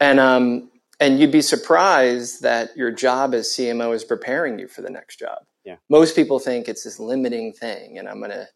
And 0.00 0.20
um, 0.20 0.70
and 0.98 1.18
you'd 1.20 1.32
be 1.32 1.42
surprised 1.42 2.42
that 2.42 2.74
your 2.76 2.90
job 2.90 3.34
as 3.34 3.48
CMO 3.48 3.94
is 3.94 4.04
preparing 4.04 4.58
you 4.58 4.66
for 4.68 4.80
the 4.82 4.90
next 4.90 5.18
job. 5.18 5.38
Yeah. 5.64 5.76
Most 5.90 6.16
people 6.16 6.38
think 6.38 6.68
it's 6.68 6.84
this 6.84 6.98
limiting 6.98 7.52
thing, 7.52 7.98
and 7.98 8.08
I'm 8.08 8.18
going 8.18 8.30
to 8.30 8.48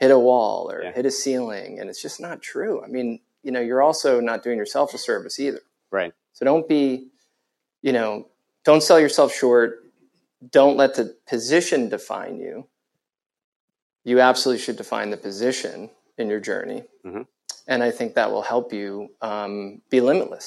hit 0.00 0.10
a 0.10 0.18
wall 0.18 0.70
or 0.70 0.82
Yeah. 0.82 0.92
hit 0.92 1.06
a 1.06 1.10
ceiling, 1.10 1.78
and 1.80 1.88
it's 1.88 2.02
just 2.02 2.20
not 2.20 2.42
true. 2.42 2.82
I 2.82 2.88
mean, 2.88 3.20
you 3.42 3.52
know, 3.52 3.60
you're 3.60 3.82
also 3.82 4.20
not 4.20 4.42
doing 4.42 4.58
yourself 4.58 4.94
a 4.94 4.98
service 4.98 5.38
either. 5.38 5.60
right 5.92 6.12
So 6.32 6.44
don't 6.44 6.68
be, 6.68 7.08
you 7.82 7.92
know, 7.92 8.26
don't 8.64 8.82
sell 8.82 8.98
yourself 8.98 9.32
short. 9.32 9.84
Don't 10.50 10.76
let 10.76 10.94
the 10.94 11.16
position 11.26 11.88
define 11.88 12.38
you. 12.38 12.66
You 14.06 14.20
absolutely 14.20 14.62
should 14.62 14.76
define 14.76 15.10
the 15.10 15.16
position 15.16 15.90
in 16.16 16.28
your 16.28 16.38
journey. 16.38 16.84
Mhm. 17.04 17.26
And 17.66 17.82
I 17.82 17.90
think 17.90 18.14
that 18.14 18.30
will 18.30 18.42
help 18.42 18.72
you 18.72 19.08
um, 19.20 19.82
be 19.90 20.00
limitless. 20.00 20.46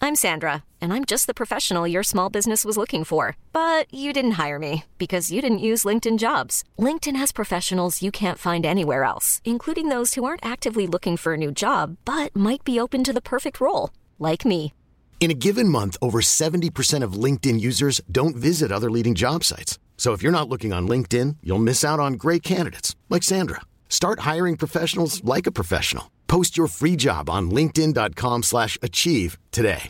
I'm 0.00 0.16
Sandra, 0.16 0.64
and 0.80 0.92
I'm 0.92 1.04
just 1.04 1.28
the 1.28 1.32
professional 1.32 1.86
your 1.86 2.02
small 2.02 2.28
business 2.28 2.64
was 2.64 2.76
looking 2.76 3.04
for. 3.04 3.36
But 3.52 3.86
you 3.94 4.12
didn't 4.12 4.32
hire 4.32 4.58
me 4.58 4.84
because 4.98 5.30
you 5.30 5.40
didn't 5.40 5.68
use 5.70 5.84
LinkedIn 5.84 6.18
jobs. 6.18 6.64
LinkedIn 6.76 7.14
has 7.14 7.30
professionals 7.30 8.02
you 8.02 8.10
can't 8.10 8.38
find 8.38 8.66
anywhere 8.66 9.04
else, 9.04 9.40
including 9.44 9.90
those 9.90 10.14
who 10.14 10.24
aren't 10.24 10.44
actively 10.44 10.88
looking 10.88 11.16
for 11.16 11.34
a 11.34 11.42
new 11.44 11.52
job 11.52 11.98
but 12.04 12.34
might 12.34 12.64
be 12.64 12.80
open 12.80 13.04
to 13.04 13.12
the 13.12 13.22
perfect 13.22 13.60
role, 13.60 13.90
like 14.18 14.44
me. 14.44 14.72
In 15.20 15.30
a 15.30 15.34
given 15.34 15.68
month, 15.68 15.96
over 16.02 16.20
70% 16.20 17.04
of 17.04 17.12
LinkedIn 17.12 17.60
users 17.60 18.00
don't 18.10 18.34
visit 18.34 18.72
other 18.72 18.90
leading 18.90 19.14
job 19.14 19.44
sites. 19.44 19.78
So 20.02 20.14
if 20.14 20.20
you're 20.20 20.38
not 20.38 20.48
looking 20.48 20.72
on 20.72 20.88
LinkedIn, 20.88 21.36
you'll 21.44 21.66
miss 21.66 21.84
out 21.84 22.00
on 22.00 22.14
great 22.14 22.42
candidates 22.42 22.96
like 23.08 23.22
Sandra. 23.22 23.60
Start 23.88 24.26
hiring 24.30 24.56
professionals 24.56 25.22
like 25.22 25.46
a 25.46 25.52
professional. 25.52 26.10
Post 26.26 26.58
your 26.58 26.66
free 26.66 26.96
job 26.96 27.30
on 27.30 27.52
linkedin.com/achieve 27.52 29.38
today. 29.52 29.82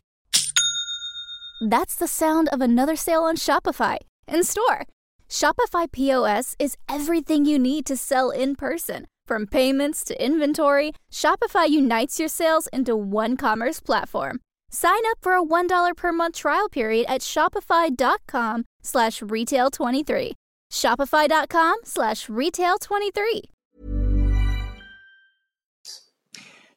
That's 1.75 1.95
the 1.95 2.09
sound 2.09 2.51
of 2.51 2.61
another 2.61 2.95
sale 2.95 3.25
on 3.25 3.37
Shopify 3.37 3.97
in 4.29 4.45
store. 4.45 4.85
Shopify 5.31 5.91
POS 5.91 6.57
is 6.59 6.77
everything 6.91 7.47
you 7.47 7.59
need 7.59 7.87
to 7.87 7.97
sell 7.97 8.29
in 8.29 8.55
person. 8.55 9.07
From 9.27 9.47
payments 9.47 10.05
to 10.05 10.15
inventory, 10.23 10.93
Shopify 11.11 11.67
unites 11.71 12.21
your 12.21 12.29
sales 12.29 12.69
into 12.71 12.95
one 12.95 13.39
commerce 13.39 13.81
platform. 13.81 14.41
Sign 14.71 15.05
up 15.11 15.19
for 15.23 15.33
a 15.33 15.43
$1 15.43 15.97
per 15.97 16.13
month 16.13 16.37
trial 16.37 16.69
period 16.69 17.07
at 17.09 17.23
shopify.com 17.23 18.65
slash 18.83 19.23
retail 19.23 19.71
23. 19.71 20.35
Shopify.com 20.71 21.77
slash 21.85 22.29
retail 22.29 22.79
23. 22.79 23.43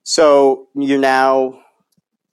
So 0.03 0.67
you're 0.75 1.00
now 1.00 1.62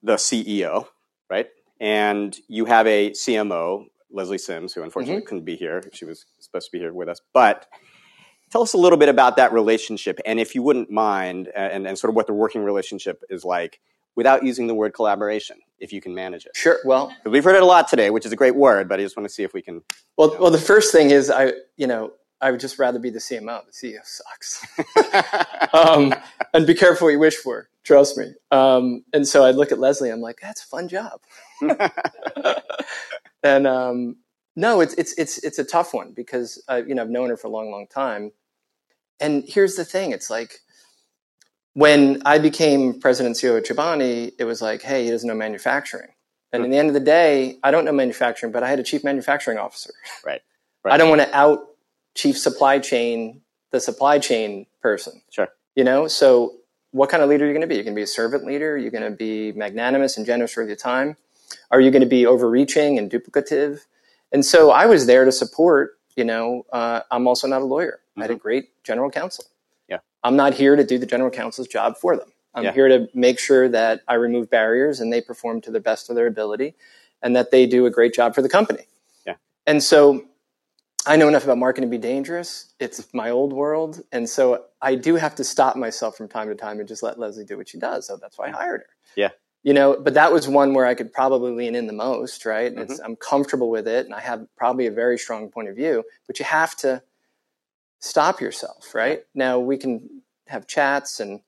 the 0.03 0.17
CEO, 0.17 0.87
right? 1.31 1.49
And 1.81 2.37
you 2.49 2.67
have 2.67 2.87
a 2.87 3.11
CMO, 3.13 3.87
Leslie 4.11 4.37
Sims, 4.37 4.75
who 4.75 4.83
unfortunately 4.83 5.23
mm-hmm. 5.23 5.29
couldn't 5.29 5.45
be 5.45 5.57
here. 5.57 5.83
She 5.93 6.05
was 6.05 6.27
supposed 6.39 6.67
to 6.67 6.73
be 6.73 6.79
here 6.81 6.93
with 6.93 7.09
us. 7.09 7.21
But 7.33 7.67
tell 8.51 8.63
us 8.63 8.75
a 8.75 8.79
little 8.79 8.99
bit 8.99 9.09
about 9.09 9.37
that 9.37 9.55
relationship, 9.55 10.21
and 10.27 10.39
if 10.39 10.55
you 10.55 10.63
wouldn't 10.63 10.91
mind, 10.91 11.49
uh, 11.49 11.61
and, 11.61 11.87
and 11.87 11.99
sort 11.99 12.11
of 12.11 12.17
what 12.17 12.27
the 12.27 12.35
working 12.35 12.63
relationship 12.63 13.23
is 13.31 13.43
like 13.43 13.81
without 14.15 14.45
using 14.45 14.67
the 14.67 14.75
word 14.75 14.95
collaboration, 14.95 15.57
if 15.79 15.93
you 15.93 16.01
can 16.01 16.15
manage 16.15 16.47
it. 16.47 16.53
Sure. 16.55 16.79
Well, 16.85 17.15
We've 17.25 17.45
heard 17.45 17.57
it 17.57 17.63
a 17.63 17.67
lot 17.67 17.89
today, 17.89 18.11
which 18.11 18.27
is 18.27 18.33
a 18.33 18.37
great 18.37 18.57
word, 18.57 18.89
but 18.89 19.01
I 19.01 19.03
just 19.03 19.17
want 19.17 19.29
to 19.29 19.35
see 19.35 19.43
if 19.43 19.55
we 19.55 19.63
can. 19.63 19.83
well, 20.17 20.37
well. 20.39 20.51
The 20.51 20.59
first 20.59 20.93
thing 20.93 21.11
is, 21.11 21.31
I 21.31 21.53
you 21.77 21.87
know, 21.87 22.13
I 22.41 22.51
would 22.51 22.61
just 22.61 22.79
rather 22.79 22.99
be 22.99 23.11
the 23.11 23.21
CMO. 23.21 23.63
The 23.67 23.73
CEO 23.73 24.05
sucks. 24.05 24.67
um, 25.75 26.15
and 26.53 26.67
be 26.67 26.75
careful 26.75 27.07
what 27.07 27.13
you 27.13 27.19
wish 27.19 27.37
for. 27.37 27.69
Trust 27.85 28.19
me. 28.19 28.33
Um, 28.51 29.05
and 29.13 29.27
so 29.27 29.45
I 29.45 29.53
look 29.53 29.73
at 29.73 29.79
Leslie. 29.79 30.11
I'm 30.11 30.21
like, 30.21 30.39
that's 30.41 30.63
a 30.65 30.67
fun 30.67 30.89
job. 30.89 31.21
and 33.43 33.67
um, 33.67 34.17
no, 34.57 34.81
it's 34.81 34.95
it's 34.95 35.17
it's 35.19 35.39
it's 35.39 35.59
a 35.59 35.65
tough 35.65 35.95
one 35.95 36.13
because 36.13 36.63
uh, 36.69 36.83
you 36.87 36.95
know 36.95 37.03
I've 37.03 37.11
known 37.11 37.31
her 37.31 37.37
for 37.37 37.47
a 37.47 37.51
long, 37.51 37.71
long 37.71 37.87
time. 37.87 38.33
And 39.21 39.45
here's 39.47 39.77
the 39.77 39.85
thing: 39.85 40.11
it's 40.11 40.29
like 40.29 40.61
when 41.75 42.23
I 42.25 42.39
became 42.39 43.01
president 43.01 43.37
CEO 43.37 43.57
of 43.57 43.65
Chobani, 43.65 44.33
it 44.39 44.45
was 44.45 44.61
like, 44.61 44.83
hey, 44.83 45.05
he 45.05 45.11
doesn't 45.11 45.27
know 45.27 45.35
manufacturing. 45.35 46.09
And 46.53 46.65
in 46.65 46.71
the 46.71 46.77
end 46.77 46.89
of 46.89 46.95
the 46.95 47.01
day, 47.01 47.57
I 47.63 47.71
don't 47.71 47.87
know 47.87 47.93
manufacturing, 47.93 48.53
but 48.53 48.63
I 48.63 48.69
had 48.69 48.79
a 48.79 48.83
chief 48.83 49.03
manufacturing 49.03 49.57
officer. 49.57 49.93
right. 50.85 50.93
I 50.93 50.99
don't 50.99 51.09
want 51.09 51.23
to 51.23 51.35
out 51.35 51.61
chief 52.15 52.37
supply 52.37 52.79
chain 52.79 53.41
the 53.71 53.81
supply 53.81 54.19
chain 54.19 54.67
person. 54.83 55.23
Sure. 55.31 55.49
You 55.75 55.85
know, 55.85 56.07
so 56.09 56.53
what 56.91 57.09
kind 57.09 57.23
of 57.23 57.31
leader 57.31 57.45
are 57.45 57.49
you 57.49 57.55
going 57.55 57.63
to 57.63 57.67
be? 57.67 57.77
You're 57.77 57.85
going 57.85 57.95
to 57.95 57.99
be 57.99 58.03
a 58.03 58.07
servant 58.07 58.45
leader. 58.45 58.77
You're 58.77 58.91
going 58.91 59.11
to 59.11 59.17
be 59.17 59.53
magnanimous 59.53 60.19
and 60.19 60.27
generous 60.27 60.57
with 60.57 60.69
your 60.69 60.77
time. 60.77 61.17
Are 61.71 61.81
you 61.81 61.91
going 61.91 62.03
to 62.03 62.09
be 62.09 62.27
overreaching 62.27 62.99
and 62.99 63.11
duplicative? 63.11 63.81
And 64.31 64.45
so 64.45 64.71
I 64.71 64.87
was 64.87 65.07
there 65.07 65.25
to 65.25 65.33
support. 65.33 65.99
You 66.17 66.25
know, 66.25 66.67
uh, 66.71 67.01
I'm 67.11 67.27
also 67.27 67.49
not 67.49 67.63
a 67.63 67.65
lawyer. 67.65 68.01
I 68.19 68.23
had 68.23 68.31
a 68.31 68.37
great 68.37 68.85
general 68.85 69.11
counsel. 69.11 69.47
I'm 70.25 70.37
not 70.37 70.55
here 70.55 70.77
to 70.77 70.85
do 70.85 70.99
the 70.99 71.07
general 71.07 71.31
counsel's 71.31 71.69
job 71.69 71.97
for 71.97 72.17
them. 72.17 72.29
I'm 72.55 72.65
Yeah. 72.65 72.73
here 72.73 72.89
to 72.89 73.09
make 73.15 73.39
sure 73.39 73.69
that 73.69 74.03
I 74.09 74.15
remove 74.15 74.51
barriers 74.51 75.01
and 75.01 75.13
they 75.13 75.21
perform 75.21 75.61
to 75.63 75.71
the 75.71 75.81
best 75.81 76.11
of 76.11 76.17
their 76.17 76.27
ability, 76.27 76.75
and 77.23 77.35
that 77.37 77.51
they 77.51 77.67
do 77.67 77.87
a 77.87 77.91
great 77.91 78.13
job 78.15 78.35
for 78.35 78.43
the 78.43 78.49
company. 78.49 78.87
Yeah. 79.27 79.35
And 79.67 79.83
so 79.83 80.25
I 81.07 81.17
know 81.17 81.27
enough 81.29 81.45
about 81.45 81.59
marketing 81.59 81.91
to 81.91 81.97
be 81.97 82.01
dangerous. 82.01 82.75
It's 82.79 83.13
my 83.13 83.31
old 83.31 83.53
world. 83.53 84.03
And 84.13 84.29
so 84.29 84.67
I 84.81 84.95
do 84.95 85.17
have 85.17 85.35
to 85.37 85.45
stop 85.45 85.75
myself 85.77 86.17
from 86.17 86.29
time 86.29 86.49
to 86.49 86.55
time 86.55 86.79
and 86.79 86.87
just 86.89 87.03
let 87.03 87.19
Leslie 87.19 87.45
do 87.45 87.57
what 87.57 87.69
she 87.69 87.79
does. 87.79 88.07
So 88.07 88.17
that's 88.17 88.39
why 88.39 88.49
I 88.49 88.51
hired 88.51 88.83
her. 88.83 88.87
Yeah. 89.17 89.31
You 89.65 89.73
know, 89.75 89.97
but 89.99 90.15
that 90.15 90.33
was 90.33 90.47
one 90.49 90.75
where 90.75 90.87
I 90.87 90.95
could 90.95 91.13
probably 91.13 91.53
lean 91.53 91.75
in 91.75 91.87
the 91.87 91.93
most, 91.93 92.45
right? 92.45 92.67
And 92.71 92.79
Mm-hmm. 92.81 92.91
it's, 92.93 93.01
I'm 93.01 93.17
comfortable 93.17 93.71
with 93.71 93.89
it 93.89 94.07
and 94.07 94.15
I 94.15 94.21
have 94.21 94.47
probably 94.57 94.87
a 94.87 94.93
very 94.93 95.19
strong 95.19 95.49
point 95.49 95.69
of 95.69 95.75
view, 95.77 96.05
but 96.27 96.39
you 96.39 96.45
have 96.45 96.77
to 96.79 97.03
stop 98.03 98.41
yourself, 98.41 98.95
right? 98.95 99.23
Now 99.35 99.59
we 99.61 99.79
can 99.79 100.23
have 100.49 100.67
chats 100.67 101.21
and 101.21 101.41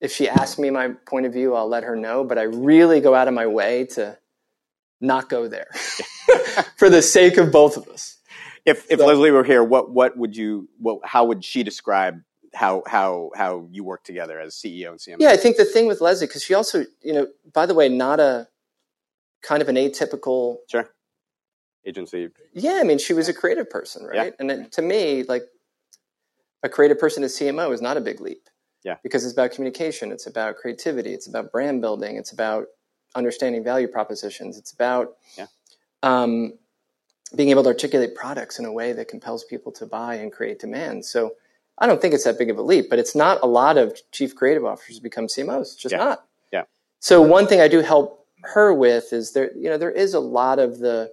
if 0.00 0.10
she 0.12 0.28
asks 0.30 0.58
me 0.58 0.70
my 0.70 0.88
point 1.06 1.26
of 1.26 1.32
view, 1.34 1.54
I'll 1.54 1.68
let 1.68 1.84
her 1.84 1.94
know, 1.94 2.24
but 2.24 2.38
I 2.38 2.44
really 2.44 3.00
go 3.00 3.14
out 3.14 3.28
of 3.28 3.34
my 3.34 3.46
way 3.46 3.84
to 3.96 4.16
not 4.98 5.28
go 5.28 5.46
there 5.46 5.68
for 6.78 6.88
the 6.88 7.02
sake 7.02 7.36
of 7.36 7.52
both 7.52 7.76
of 7.76 7.86
us. 7.88 8.16
If 8.64 8.90
if 8.90 8.98
So- 8.98 9.06
Leslie 9.06 9.30
were 9.30 9.44
here, 9.44 9.62
what 9.62 9.90
what 9.90 10.16
would 10.16 10.34
you? 10.36 10.68
What 10.78 11.00
how 11.04 11.26
would 11.26 11.44
she 11.44 11.62
describe 11.62 12.22
how 12.54 12.82
how 12.86 13.30
how 13.34 13.68
you 13.70 13.84
work 13.84 14.04
together 14.04 14.40
as 14.40 14.54
CEO 14.54 14.90
and 14.90 14.98
CMO? 14.98 15.16
Yeah, 15.18 15.30
I 15.30 15.36
think 15.36 15.56
the 15.58 15.64
thing 15.66 15.86
with 15.86 16.00
Leslie, 16.00 16.26
because 16.26 16.42
she 16.44 16.54
also, 16.54 16.84
you 17.02 17.12
know, 17.12 17.26
by 17.52 17.66
the 17.66 17.74
way, 17.74 17.88
not 17.90 18.20
a 18.20 18.48
kind 19.42 19.60
of 19.62 19.68
an 19.68 19.76
atypical. 19.76 20.58
Sure. 20.70 20.90
Agency. 21.86 22.28
Yeah, 22.52 22.78
I 22.80 22.84
mean, 22.84 22.98
she 22.98 23.14
was 23.14 23.28
a 23.28 23.34
creative 23.34 23.68
person, 23.70 24.04
right? 24.04 24.16
Yeah. 24.26 24.30
And 24.38 24.50
it, 24.50 24.72
to 24.72 24.82
me, 24.82 25.22
like 25.24 25.42
a 26.62 26.68
creative 26.68 26.98
person 26.98 27.22
as 27.24 27.36
CMO 27.38 27.72
is 27.72 27.80
not 27.80 27.96
a 27.96 28.00
big 28.00 28.20
leap. 28.20 28.48
Yeah. 28.82 28.96
Because 29.02 29.24
it's 29.24 29.32
about 29.32 29.50
communication, 29.52 30.10
it's 30.12 30.26
about 30.26 30.56
creativity, 30.56 31.12
it's 31.12 31.26
about 31.26 31.52
brand 31.52 31.80
building, 31.80 32.16
it's 32.16 32.32
about 32.32 32.66
understanding 33.14 33.62
value 33.62 33.88
propositions, 33.88 34.56
it's 34.56 34.72
about 34.72 35.16
Yeah. 35.36 35.46
um, 36.02 36.54
being 37.36 37.50
able 37.50 37.62
to 37.62 37.68
articulate 37.68 38.14
products 38.14 38.58
in 38.58 38.64
a 38.64 38.72
way 38.72 38.92
that 38.92 39.08
compels 39.08 39.44
people 39.44 39.70
to 39.72 39.86
buy 39.86 40.14
and 40.16 40.32
create 40.32 40.58
demand. 40.58 41.04
So 41.04 41.36
I 41.78 41.86
don't 41.86 42.00
think 42.00 42.14
it's 42.14 42.24
that 42.24 42.38
big 42.38 42.50
of 42.50 42.58
a 42.58 42.62
leap, 42.62 42.90
but 42.90 42.98
it's 42.98 43.14
not 43.14 43.38
a 43.42 43.46
lot 43.46 43.78
of 43.78 43.98
chief 44.10 44.34
creative 44.34 44.64
officers 44.64 44.98
become 45.00 45.26
CMOs. 45.28 45.72
It's 45.72 45.76
just 45.76 45.92
Yeah. 45.92 45.98
not. 45.98 46.26
Yeah. 46.52 46.64
So 47.00 47.22
one 47.22 47.46
thing 47.46 47.60
I 47.60 47.68
do 47.68 47.80
help 47.80 48.26
her 48.42 48.72
with 48.74 49.12
is 49.12 49.32
there, 49.32 49.52
you 49.56 49.68
know, 49.68 49.76
there 49.78 49.90
is 49.90 50.14
a 50.14 50.20
lot 50.20 50.58
of 50.58 50.78
the, 50.78 51.12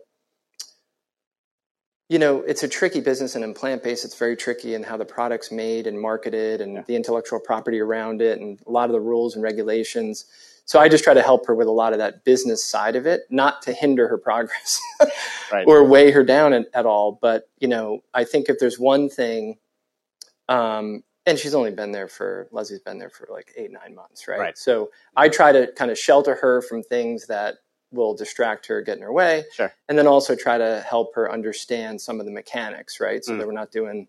you 2.10 2.20
know, 2.20 2.42
it's 2.42 2.64
a 2.64 2.68
tricky 2.68 3.02
business 3.02 3.36
and 3.36 3.44
in 3.44 3.54
plant 3.54 3.84
based, 3.84 4.06
it's 4.06 4.18
very 4.18 4.38
tricky 4.38 4.76
in 4.76 4.84
how 4.84 4.96
the 4.96 5.06
product's 5.06 5.52
made 5.52 5.88
and 5.88 6.00
marketed 6.00 6.62
and 6.62 6.86
the 6.86 6.96
intellectual 6.96 7.40
property 7.40 7.80
around 7.80 8.22
it 8.22 8.40
and 8.40 8.60
a 8.66 8.72
lot 8.72 8.86
of 8.86 8.94
the 8.94 9.00
rules 9.00 9.36
and 9.36 9.44
regulations. 9.44 10.26
So 10.64 10.80
I 10.80 10.90
just 10.90 11.04
try 11.04 11.14
to 11.14 11.22
help 11.22 11.46
her 11.48 11.56
with 11.56 11.68
a 11.68 11.72
lot 11.72 11.94
of 11.94 12.00
that 12.00 12.24
business 12.24 12.64
side 12.64 12.96
of 12.96 13.06
it, 13.06 13.22
not 13.30 13.62
to 13.64 13.74
hinder 13.74 14.08
her 14.08 14.18
progress 14.18 14.82
Right. 15.52 15.66
or 15.68 15.84
weigh 15.86 16.12
her 16.12 16.24
down 16.24 16.54
at, 16.54 16.68
at 16.74 16.86
all. 16.86 17.18
But, 17.22 17.50
you 17.60 17.68
know, 17.68 18.04
I 18.14 18.24
think 18.24 18.50
if 18.50 18.58
there's 18.60 18.80
one 18.80 19.10
thing, 19.10 19.58
um, 20.50 21.04
and 21.26 21.38
she's 21.38 21.54
only 21.54 21.72
been 21.72 21.92
there 21.92 22.08
for, 22.08 22.48
Leslie's 22.52 22.80
been 22.80 23.00
there 23.00 23.10
for 23.10 23.28
like 23.30 23.54
eight, 23.58 23.72
nine 23.72 23.96
months, 23.96 24.30
right? 24.30 24.40
Right. 24.40 24.58
So 24.58 24.92
I 25.16 25.28
try 25.28 25.52
to 25.52 25.72
kind 25.74 25.92
of 25.92 25.98
shelter 25.98 26.36
her 26.36 26.62
from 26.62 26.84
things 26.84 27.28
that 27.28 27.56
will 27.92 28.14
distract 28.14 28.68
her, 28.68 28.82
get 28.82 28.98
in 28.98 29.04
her 29.04 29.12
way. 29.14 29.46
Sure. 29.54 29.74
And 29.88 29.98
then 29.98 30.08
also 30.08 30.36
try 30.36 30.58
to 30.58 30.84
help 30.88 31.16
her 31.16 31.32
understand 31.32 32.02
some 32.02 32.20
of 32.20 32.26
the 32.26 32.32
mechanics, 32.32 33.00
right? 33.00 33.24
So 33.24 33.34
Mm. 33.34 33.38
that 33.40 33.48
we're 33.48 33.54
not 33.54 33.72
doing 33.72 34.08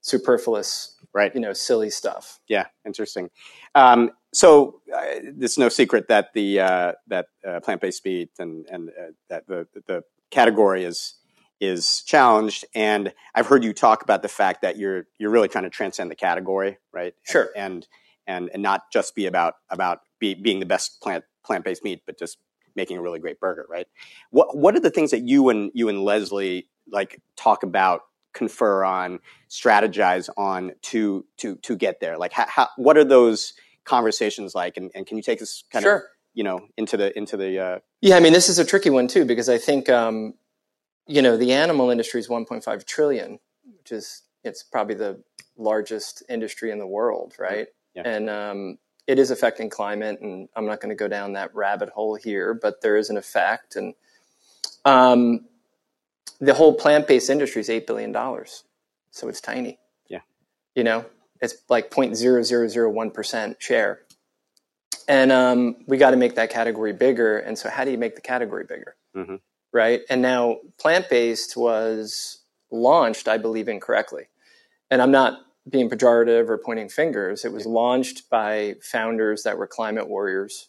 superfluous, 0.00 0.96
Right. 1.12 1.34
you 1.34 1.40
know, 1.40 1.52
silly 1.52 1.90
stuff. 1.90 2.40
Yeah, 2.48 2.66
interesting. 2.84 3.30
Um, 3.74 4.12
so 4.32 4.80
uh, 4.94 5.00
it's 5.40 5.58
no 5.58 5.68
secret 5.68 6.08
that 6.08 6.32
the 6.34 6.60
uh, 6.60 6.92
that 7.08 7.26
uh, 7.46 7.60
plant 7.60 7.80
based 7.80 8.04
meat 8.04 8.30
and 8.38 8.66
and 8.70 8.90
uh, 8.90 9.12
that 9.28 9.46
the 9.46 9.66
the 9.86 10.04
category 10.30 10.84
is 10.84 11.14
is 11.60 12.02
challenged, 12.06 12.64
and 12.74 13.12
I've 13.34 13.46
heard 13.48 13.62
you 13.64 13.72
talk 13.74 14.02
about 14.02 14.22
the 14.22 14.28
fact 14.28 14.62
that 14.62 14.78
you're 14.78 15.06
you're 15.18 15.30
really 15.30 15.48
trying 15.48 15.64
to 15.64 15.70
transcend 15.70 16.10
the 16.10 16.16
category, 16.16 16.78
right? 16.92 17.14
Sure. 17.24 17.50
And 17.56 17.86
and 18.26 18.50
and 18.54 18.62
not 18.62 18.90
just 18.92 19.14
be 19.14 19.26
about 19.26 19.54
about 19.68 20.00
be, 20.20 20.34
being 20.34 20.60
the 20.60 20.66
best 20.66 21.00
plant 21.02 21.24
plant 21.44 21.64
based 21.64 21.82
meat, 21.82 22.02
but 22.06 22.18
just 22.18 22.38
making 22.76 22.96
a 22.98 23.02
really 23.02 23.18
great 23.18 23.40
burger, 23.40 23.66
right? 23.68 23.86
What 24.30 24.56
what 24.56 24.74
are 24.76 24.80
the 24.80 24.90
things 24.90 25.10
that 25.10 25.26
you 25.26 25.48
and 25.48 25.70
you 25.74 25.88
and 25.88 26.02
Leslie 26.02 26.68
like 26.90 27.20
talk 27.36 27.62
about, 27.62 28.02
confer 28.32 28.84
on, 28.84 29.20
strategize 29.48 30.28
on 30.36 30.72
to 30.82 31.24
to 31.38 31.56
to 31.56 31.76
get 31.76 32.00
there? 32.00 32.18
Like, 32.18 32.32
how, 32.32 32.46
how 32.48 32.68
what 32.76 32.96
are 32.96 33.04
those 33.04 33.54
conversations 33.84 34.54
like? 34.54 34.76
And, 34.76 34.90
and 34.94 35.06
can 35.06 35.16
you 35.16 35.22
take 35.22 35.42
us 35.42 35.64
kind 35.70 35.84
of 35.84 36.02
you 36.34 36.44
know 36.44 36.60
into 36.76 36.96
the 36.96 37.16
into 37.16 37.36
the 37.36 37.58
uh, 37.58 37.78
Yeah, 38.00 38.16
I 38.16 38.20
mean, 38.20 38.32
this 38.32 38.48
is 38.48 38.58
a 38.58 38.64
tricky 38.64 38.90
one 38.90 39.08
too 39.08 39.24
because 39.24 39.48
I 39.48 39.58
think 39.58 39.88
um, 39.88 40.34
you 41.06 41.22
know 41.22 41.36
the 41.36 41.52
animal 41.52 41.90
industry 41.90 42.20
is 42.20 42.28
1.5 42.28 42.84
trillion, 42.86 43.38
which 43.78 43.92
is 43.92 44.22
it's 44.44 44.62
probably 44.62 44.94
the 44.94 45.22
largest 45.56 46.22
industry 46.28 46.70
in 46.70 46.78
the 46.78 46.86
world, 46.86 47.34
right? 47.38 47.68
Yeah. 47.94 48.02
And 48.04 48.30
um, 48.30 48.78
it 49.06 49.18
is 49.18 49.30
affecting 49.30 49.70
climate, 49.70 50.20
and 50.20 50.48
I'm 50.56 50.66
not 50.66 50.80
going 50.80 50.90
to 50.90 50.94
go 50.96 51.08
down 51.08 51.32
that 51.34 51.54
rabbit 51.54 51.88
hole 51.90 52.14
here, 52.14 52.54
but 52.54 52.80
there 52.82 52.96
is 52.96 53.10
an 53.10 53.16
effect, 53.16 53.76
and 53.76 53.94
um, 54.84 55.46
the 56.40 56.54
whole 56.54 56.74
plant-based 56.74 57.30
industry 57.30 57.60
is 57.60 57.70
eight 57.70 57.86
billion 57.86 58.12
dollars, 58.12 58.64
so 59.10 59.28
it's 59.28 59.40
tiny. 59.40 59.78
Yeah. 60.08 60.20
you 60.74 60.84
know, 60.84 61.04
it's 61.40 61.56
like 61.68 61.90
0.0001 61.90 63.14
percent 63.14 63.62
share 63.62 64.00
and 65.10 65.32
um, 65.32 65.76
we 65.88 65.98
got 65.98 66.12
to 66.12 66.16
make 66.16 66.36
that 66.36 66.50
category 66.50 66.92
bigger. 66.92 67.38
And 67.38 67.58
so, 67.58 67.68
how 67.68 67.84
do 67.84 67.90
you 67.90 67.98
make 67.98 68.14
the 68.14 68.20
category 68.20 68.64
bigger? 68.64 68.94
Mhm. 69.16 69.40
Right. 69.72 70.02
And 70.08 70.22
now, 70.22 70.58
plant 70.78 71.08
based 71.10 71.56
was 71.56 72.44
launched, 72.70 73.26
I 73.26 73.36
believe, 73.36 73.68
incorrectly. 73.68 74.28
And 74.88 75.02
I'm 75.02 75.10
not 75.10 75.40
being 75.68 75.88
pejorative 75.90 76.48
or 76.48 76.58
pointing 76.58 76.88
fingers. 76.88 77.44
It 77.44 77.52
was 77.52 77.66
launched 77.66 78.28
by 78.30 78.76
founders 78.82 79.42
that 79.42 79.58
were 79.58 79.66
climate 79.66 80.08
warriors, 80.08 80.68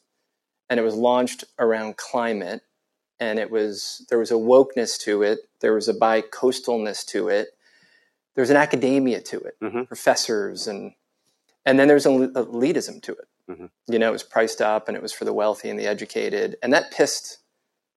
and 0.70 0.80
it 0.80 0.84
was 0.84 0.96
launched 0.96 1.44
around 1.60 1.98
climate. 1.98 2.62
And 3.20 3.38
it 3.38 3.52
was 3.52 4.06
there 4.10 4.18
was 4.20 4.32
a 4.32 4.36
wokeness 4.36 4.98
to 5.02 5.22
it. 5.22 5.40
There 5.60 5.74
was 5.74 5.88
a 5.88 5.94
bi-coastalness 5.94 7.06
to 7.08 7.28
it. 7.30 7.50
There's 8.36 8.50
an 8.50 8.58
academia 8.58 9.22
to 9.22 9.40
it, 9.42 9.56
Mhm. 9.62 9.88
professors, 9.88 10.68
and 10.68 10.94
and 11.66 11.78
then 11.80 11.88
there's 11.88 12.08
an 12.08 12.34
elitism 12.34 13.02
to 13.04 13.12
it. 13.14 13.28
Mhm. 13.48 13.70
You 13.88 14.00
know, 14.00 14.10
it 14.10 14.14
was 14.14 14.24
priced 14.24 14.62
up, 14.62 14.88
and 14.88 14.98
it 14.98 15.04
was 15.04 15.14
for 15.14 15.26
the 15.26 15.34
wealthy 15.34 15.70
and 15.70 15.80
the 15.80 15.86
educated, 15.86 16.58
and 16.64 16.74
that 16.74 16.92
pissed 16.92 17.38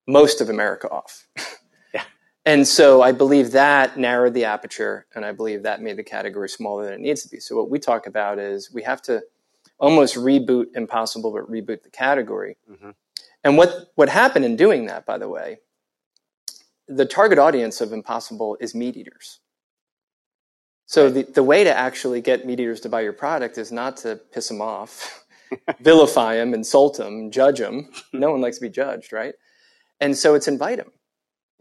most 0.07 0.39
of 0.41 0.49
America 0.49 0.87
off. 0.89 1.27
And 2.45 2.67
so 2.67 3.01
I 3.01 3.11
believe 3.11 3.51
that 3.51 3.97
narrowed 3.97 4.35
the 4.35 4.45
aperture, 4.45 5.07
and 5.15 5.25
I 5.25 5.31
believe 5.31 5.63
that 5.63 5.81
made 5.81 5.97
the 5.97 6.03
category 6.03 6.47
smaller 6.47 6.85
than 6.85 6.93
it 6.93 6.99
needs 6.99 7.23
to 7.23 7.29
be. 7.29 7.39
So 7.39 7.55
what 7.55 7.69
we 7.71 7.79
talk 7.79 8.05
about 8.05 8.37
is 8.37 8.71
we 8.71 8.83
have 8.83 9.01
to 9.03 9.23
almost 9.79 10.15
reboot 10.15 10.67
impossible, 10.75 11.31
but 11.31 11.49
reboot 11.49 11.83
the 11.83 11.89
category. 11.89 12.57
Mhm. 12.69 12.93
And 13.43 13.57
what 13.57 13.91
what 13.95 14.09
happened 14.09 14.45
in 14.45 14.55
doing 14.55 14.85
that, 14.87 15.05
by 15.05 15.17
the 15.17 15.29
way, 15.29 15.59
the 16.87 17.05
target 17.05 17.39
audience 17.39 17.81
of 17.81 17.93
impossible 17.93 18.57
is 18.59 18.75
meat 18.75 18.95
eaters. 18.95 19.39
So 20.85 21.09
the, 21.09 21.23
the 21.23 21.43
way 21.43 21.63
to 21.63 21.75
actually 21.75 22.21
get 22.21 22.45
meat 22.45 22.59
eaters 22.59 22.81
to 22.81 22.89
buy 22.89 23.01
your 23.01 23.13
product 23.13 23.57
is 23.57 23.71
not 23.71 23.97
to 23.97 24.17
piss 24.31 24.47
them 24.49 24.61
off, 24.61 25.25
vilify 25.79 26.35
them, 26.35 26.53
insult 26.53 26.97
them, 26.97 27.31
judge 27.31 27.59
them. 27.59 27.89
No 28.13 28.31
one 28.31 28.41
likes 28.41 28.57
to 28.57 28.61
be 28.61 28.69
judged, 28.69 29.11
right? 29.11 29.33
And 29.99 30.15
so 30.15 30.35
it's 30.35 30.47
invite 30.47 30.77
them. 30.77 30.91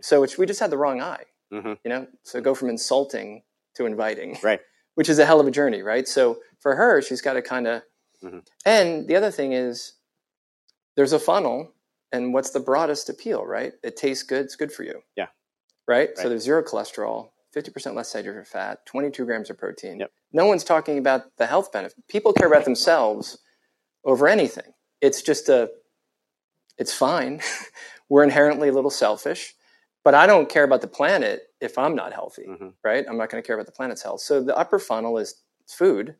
So 0.04 0.22
it's, 0.22 0.36
we 0.36 0.44
just 0.44 0.60
had 0.60 0.68
the 0.70 0.76
wrong 0.76 1.00
eye, 1.00 1.24
Mhm. 1.50 1.78
you 1.82 1.88
know. 1.88 2.06
So 2.24 2.38
go 2.42 2.54
from 2.54 2.68
insulting 2.68 3.42
to 3.74 3.86
inviting, 3.86 4.38
Right. 4.42 4.60
which 4.96 5.08
is 5.08 5.18
a 5.18 5.24
hell 5.24 5.40
of 5.40 5.46
a 5.46 5.50
journey, 5.50 5.80
right? 5.82 6.06
So 6.06 6.40
for 6.60 6.76
her, 6.76 7.00
she's 7.00 7.22
got 7.22 7.32
to 7.34 7.42
kind 7.42 7.66
of. 7.66 7.82
Mhm. 8.22 8.46
And 8.66 9.08
the 9.08 9.16
other 9.16 9.30
thing 9.30 9.52
is, 9.54 9.94
there's 10.94 11.14
a 11.14 11.18
funnel, 11.18 11.72
and 12.12 12.34
what's 12.34 12.50
the 12.50 12.60
broadest 12.60 13.08
appeal, 13.08 13.46
right? 13.46 13.72
It 13.82 13.96
tastes 13.96 14.22
good. 14.24 14.44
It's 14.44 14.56
good 14.56 14.72
for 14.72 14.82
you. 14.82 15.02
Yeah. 15.16 15.28
Right. 15.88 16.10
Right. 16.10 16.18
So 16.18 16.28
there's 16.28 16.42
zero 16.42 16.62
cholesterol, 16.62 17.30
50% 17.52 17.96
less 17.96 18.10
saturated 18.10 18.46
fat, 18.46 18.84
22 18.84 19.24
grams 19.24 19.48
of 19.48 19.56
protein. 19.56 20.00
Yep. 20.00 20.12
No 20.32 20.44
one's 20.46 20.64
talking 20.64 20.98
about 20.98 21.34
the 21.38 21.46
health 21.46 21.72
benefit. 21.72 21.96
People 22.08 22.34
care 22.34 22.48
about 22.48 22.64
themselves 22.66 23.38
over 24.04 24.28
anything. 24.28 24.74
It's 25.00 25.22
just 25.22 25.48
a. 25.48 25.70
It's 26.76 26.92
fine. 26.92 27.40
We're 28.10 28.22
inherently 28.24 28.68
a 28.68 28.72
little 28.72 28.90
selfish, 28.90 29.54
but 30.04 30.14
I 30.14 30.26
don't 30.26 30.48
care 30.48 30.64
about 30.64 30.80
the 30.82 30.86
planet 30.86 31.42
if 31.60 31.78
I'm 31.78 31.94
not 31.96 32.12
healthy, 32.12 32.46
Mhm. 32.46 32.74
right? 32.84 33.04
I'm 33.08 33.16
not 33.16 33.30
going 33.30 33.42
to 33.42 33.46
care 33.46 33.56
about 33.56 33.66
the 33.66 33.72
planet's 33.72 34.02
health. 34.02 34.20
So 34.20 34.40
the 34.42 34.56
upper 34.56 34.78
funnel 34.78 35.18
is 35.18 35.42
food. 35.66 36.14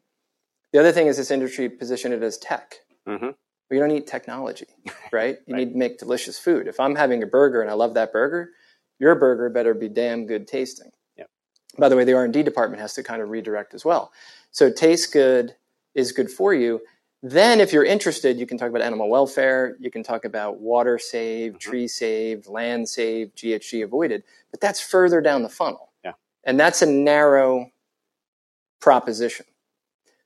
The 0.73 0.81
other 0.81 0.91
thing 0.93 1.07
is 1.07 1.19
this 1.19 1.31
industry 1.31 1.69
positioned 1.69 2.15
it 2.15 2.23
as 2.23 2.39
tech. 2.39 2.81
Mhm. 3.07 3.35
But 3.69 3.75
you 3.75 3.79
don't 3.81 3.91
need 3.91 4.07
technology, 4.07 4.67
right? 5.13 5.39
You 5.47 5.55
Right. 5.55 5.59
need 5.67 5.73
to 5.73 5.79
make 5.79 5.99
delicious 5.99 6.39
food. 6.39 6.67
If 6.67 6.81
I'm 6.81 6.95
having 6.97 7.23
a 7.23 7.27
burger 7.27 7.61
and 7.61 7.71
I 7.71 7.75
love 7.75 7.95
that 7.95 8.13
burger, 8.13 8.51
your 8.99 9.15
burger 9.15 9.49
better 9.51 9.75
be 9.75 9.89
damn 9.89 10.27
good 10.27 10.49
tasting. 10.49 10.91
Yep. 11.17 11.29
By 11.79 11.89
the 11.89 11.97
way, 11.97 12.05
the 12.05 12.15
R&D 12.15 12.43
department 12.43 12.81
has 12.81 12.95
to 12.95 13.03
kind 13.03 13.21
of 13.23 13.29
redirect 13.31 13.75
as 13.75 13.85
well. 13.85 14.13
So 14.51 14.71
taste 14.71 15.13
good 15.13 15.57
is 15.95 16.13
good 16.13 16.31
for 16.31 16.55
you. 16.55 16.81
Then 17.27 17.59
if 17.59 17.73
you're 17.73 17.87
interested, 17.87 18.39
you 18.39 18.47
can 18.47 18.59
talk 18.59 18.69
about 18.69 18.83
animal 18.83 19.09
welfare, 19.09 19.79
you 19.81 19.91
can 19.91 20.03
talk 20.03 20.27
about 20.27 20.61
water 20.61 20.99
saved, 20.99 21.57
Mhm. 21.57 21.61
tree 21.61 21.89
saved, 21.89 22.47
land 22.49 22.87
saved, 22.87 23.35
GHG 23.35 23.81
avoided, 23.81 24.25
but 24.51 24.61
that's 24.61 24.79
further 24.79 25.23
down 25.23 25.43
the 25.43 25.49
funnel. 25.49 25.91
Yeah. 26.05 26.13
And 26.45 26.61
that's 26.61 26.83
a 26.83 26.87
narrow 26.87 27.73
proposition. 28.79 29.47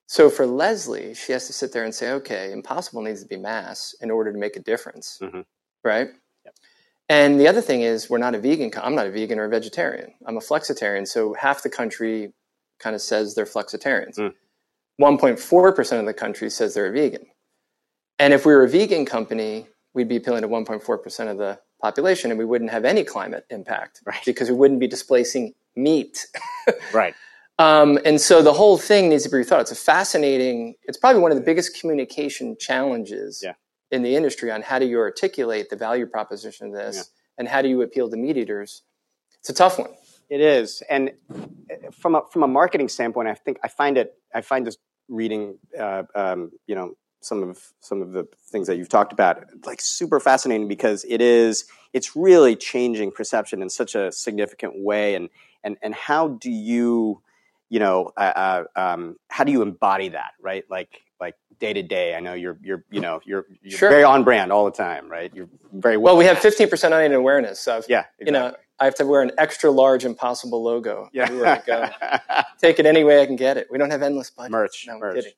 So 0.07 0.29
for 0.29 0.45
Leslie, 0.45 1.15
she 1.15 1.31
has 1.31 1.47
to 1.47 1.53
sit 1.53 1.71
there 1.71 1.85
and 1.85 1.95
say, 1.95 2.11
okay, 2.11 2.51
impossible 2.51 3.03
needs 3.03 3.23
to 3.23 3.29
be 3.29 3.37
mass 3.37 3.95
in 4.01 4.11
order 4.11 4.33
to 4.33 4.39
make 4.39 4.57
a 4.57 4.61
difference, 4.61 5.21
Mhm. 5.23 5.45
right? 5.85 6.09
Yep. 6.45 6.55
And 7.09 7.39
the 7.39 7.47
other 7.47 7.61
thing 7.61 7.83
is, 7.83 8.11
we're 8.11 8.19
not 8.19 8.35
a 8.35 8.41
vegan. 8.41 8.73
I'm 8.77 8.97
not 8.97 9.07
a 9.07 9.11
vegan 9.13 9.39
or 9.39 9.45
a 9.45 9.49
vegetarian. 9.49 10.15
I'm 10.27 10.37
a 10.37 10.41
flexitarian. 10.41 11.07
So 11.07 11.35
half 11.35 11.63
the 11.63 11.71
country 11.71 12.33
kind 12.81 12.97
of 12.97 13.03
says 13.03 13.37
they're 13.37 13.45
flexitarians. 13.45 14.17
Mm. 14.17 14.35
1.4% 15.01 16.01
of 16.01 16.07
the 16.07 16.15
country 16.15 16.51
says 16.51 16.75
they're 16.75 16.87
a 16.87 16.93
vegan. 16.93 17.27
And 18.19 18.33
if 18.35 18.45
we 18.45 18.53
were 18.55 18.65
a 18.65 18.69
vegan 18.69 19.05
company, 19.05 19.69
we'd 19.95 20.09
be 20.09 20.17
appealing 20.17 20.43
to 20.43 20.49
1.4% 20.49 21.31
of 21.31 21.39
the 21.39 21.59
population 21.81 22.31
and 22.31 22.39
we 22.39 22.45
wouldn't 22.45 22.71
have 22.71 22.85
any 22.85 23.05
climate 23.05 23.45
impact 23.51 24.01
Right. 24.05 24.21
because 24.27 24.51
we 24.51 24.57
wouldn't 24.57 24.81
be 24.81 24.89
displacing 24.89 25.55
meat. 25.77 26.27
Right. 26.93 27.15
Um, 27.59 27.99
and 28.05 28.21
so 28.21 28.43
the 28.43 28.53
whole 28.53 28.77
thing 28.79 29.09
needs 29.09 29.25
to 29.25 29.31
be 29.31 29.37
rethought. 29.39 29.63
It's 29.63 29.73
a 29.73 29.75
fascinating, 29.77 30.75
it's 30.85 30.99
probably 30.99 31.23
one 31.23 31.33
of 31.33 31.39
the 31.39 31.43
biggest 31.45 31.81
communication 31.81 32.57
challenges 32.61 33.41
Yeah. 33.45 33.55
in 33.91 34.03
the 34.03 34.15
industry 34.15 34.51
on 34.53 34.63
how 34.63 34.79
do 34.79 34.87
you 34.87 34.99
articulate 34.99 35.71
the 35.71 35.77
value 35.77 36.07
proposition 36.07 36.69
of 36.69 36.73
this 36.75 36.97
Yeah. 36.97 37.03
and 37.39 37.49
how 37.49 37.63
do 37.63 37.69
you 37.69 37.81
appeal 37.83 38.11
to 38.11 38.17
meat 38.17 38.37
eaters. 38.37 38.83
It's 39.41 39.49
a 39.49 39.55
tough 39.55 39.79
one. 39.79 39.91
It 40.29 40.41
is, 40.43 40.83
and 40.91 41.11
from 41.91 42.15
a 42.17 42.23
from 42.31 42.43
a 42.43 42.47
marketing 42.49 42.89
standpoint, 42.91 43.29
I 43.29 43.35
think 43.35 43.59
I 43.65 43.69
find 43.69 43.97
it. 43.97 44.15
I 44.35 44.43
find 44.43 44.67
just 44.67 44.79
reading, 45.09 45.59
uh, 45.79 46.05
um, 46.15 46.51
you 46.67 46.75
know, 46.75 46.95
some 47.21 47.43
of 47.43 47.73
some 47.81 48.01
of 48.01 48.13
the 48.13 48.27
things 48.51 48.67
that 48.69 48.77
you've 48.77 48.89
talked 48.89 49.13
about, 49.13 49.45
like 49.65 49.81
super 49.81 50.21
fascinating 50.21 50.69
because 50.69 51.05
it 51.09 51.21
is. 51.21 51.65
It's 51.95 52.15
really 52.15 52.55
changing 52.55 53.13
perception 53.13 53.63
in 53.63 53.71
such 53.71 53.95
a 53.95 54.13
significant 54.13 54.75
way, 54.77 55.15
and 55.15 55.31
and 55.65 55.77
and 55.83 55.95
how 55.95 56.29
do 56.29 56.51
you, 56.51 57.23
you 57.71 57.81
know, 57.81 58.13
uh, 58.17 58.21
uh, 58.21 58.65
um, 58.77 59.17
how 59.29 59.45
do 59.45 59.53
you 59.53 59.63
embody 59.63 60.11
that, 60.11 60.33
right? 60.41 60.65
Like 60.71 61.01
like 61.19 61.35
day 61.59 61.73
to 61.73 61.83
day. 61.83 62.15
I 62.15 62.21
know 62.21 62.35
you're 62.35 62.59
you're 62.63 62.85
you 62.91 63.01
know 63.01 63.21
you're, 63.25 63.47
you're 63.63 63.79
Sure. 63.79 63.89
very 63.91 64.05
on 64.05 64.23
brand 64.23 64.53
all 64.53 64.67
the 64.67 64.71
time, 64.71 65.11
right? 65.11 65.33
You're 65.35 65.49
very 65.73 65.97
well. 65.97 66.15
Well, 66.15 66.19
we 66.19 66.27
have 66.27 66.37
15% 66.37 66.85
unaided 66.89 67.17
awareness. 67.17 67.67
of 67.67 67.87
yeah, 67.89 68.05
you 68.21 68.33
know, 68.33 68.55
I 68.81 68.85
have 68.85 68.95
to 68.97 69.07
wear 69.07 69.23
an 69.23 69.33
extra 69.39 69.71
large 69.71 70.05
impossible 70.05 70.63
logo 70.63 71.09
yeah, 71.13 71.25
everywhere 71.25 71.47
I 71.47 71.63
go. 71.67 72.43
Take 72.61 72.79
it 72.79 72.87
any 72.87 73.05
way 73.05 73.23
I 73.23 73.27
can 73.27 73.37
get 73.37 73.57
it. 73.57 73.67
We 73.71 73.79
don't 73.79 73.91
have 73.91 74.03
endless 74.03 74.31
budget. 74.31 74.53
merch, 74.53 74.85
No, 74.87 74.95
I'm 74.95 75.01
merch. 75.01 75.17
kidding. 75.17 75.33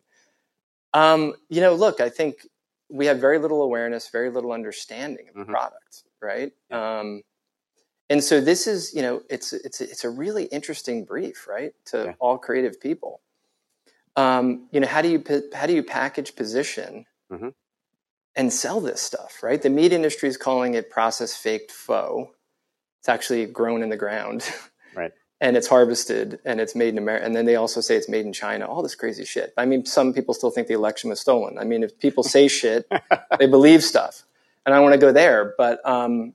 Um, 0.93 1.35
you 1.49 1.61
know, 1.61 1.75
look, 1.75 2.01
I 2.01 2.09
think 2.09 2.47
we 2.91 3.07
have 3.07 3.19
very 3.19 3.39
little 3.39 3.63
awareness, 3.63 4.09
very 4.11 4.31
little 4.31 4.53
understanding 4.53 5.29
of 5.29 5.35
the 5.35 5.45
product, 5.45 6.03
right? 6.21 6.53
Um, 6.71 7.23
and 8.11 8.23
so 8.23 8.41
this 8.41 8.67
is, 8.67 8.93
you 8.93 9.03
know, 9.03 9.23
it's 9.31 9.53
it's 9.53 9.81
it's 9.81 10.03
a 10.05 10.11
really 10.11 10.45
interesting 10.47 11.05
brief, 11.05 11.47
right, 11.49 11.73
to 11.87 12.07
Yeah. 12.07 12.13
all 12.19 12.39
creative 12.39 12.81
people. 12.81 13.21
Um, 14.17 14.69
you 14.73 14.81
know, 14.81 14.89
how 14.89 15.01
do 15.03 15.09
you 15.09 15.23
how 15.55 15.67
do 15.67 15.73
you 15.73 15.85
package 15.85 16.35
position 16.35 17.07
Mhm. 17.31 17.55
and 18.35 18.53
sell 18.53 18.81
this 18.81 19.01
stuff, 19.01 19.43
right? 19.45 19.63
The 19.63 19.71
meat 19.71 19.93
industry 19.93 20.29
is 20.29 20.37
calling 20.37 20.75
it 20.75 20.91
process 20.91 21.37
faked 21.37 21.71
faux. 21.71 22.35
It's 23.01 23.09
actually 23.09 23.47
grown 23.47 23.83
in 23.83 23.89
the 23.89 23.97
ground. 23.97 24.49
Right. 24.93 25.13
and 25.41 25.57
it's 25.57 25.69
harvested 25.69 26.41
and 26.45 26.61
it's 26.61 26.75
made 26.75 26.89
in 26.89 26.99
America. 26.99 27.25
And 27.25 27.37
then 27.37 27.47
they 27.47 27.55
also 27.55 27.81
say 27.81 27.95
it's 27.95 28.09
made 28.09 28.27
in 28.27 28.33
China, 28.33 28.67
all 28.67 28.83
this 28.83 28.97
crazy 28.97 29.25
shit. 29.25 29.55
I 29.57 29.65
mean, 29.65 29.87
some 29.87 30.13
people 30.13 30.35
still 30.35 30.51
think 30.51 30.67
the 30.67 30.75
election 30.75 31.11
was 31.11 31.21
stolen. 31.21 31.59
I 31.59 31.65
mean, 31.65 31.85
if 31.85 31.97
people 32.01 32.25
say 32.25 32.49
shit, 32.61 32.91
they 33.39 33.47
believe 33.47 33.85
stuff. 33.85 34.25
And 34.67 34.75
I 34.75 34.81
want 34.81 34.95
to 34.95 34.99
go 34.99 35.13
there. 35.13 35.55
But 35.57 35.79
um, 35.89 36.35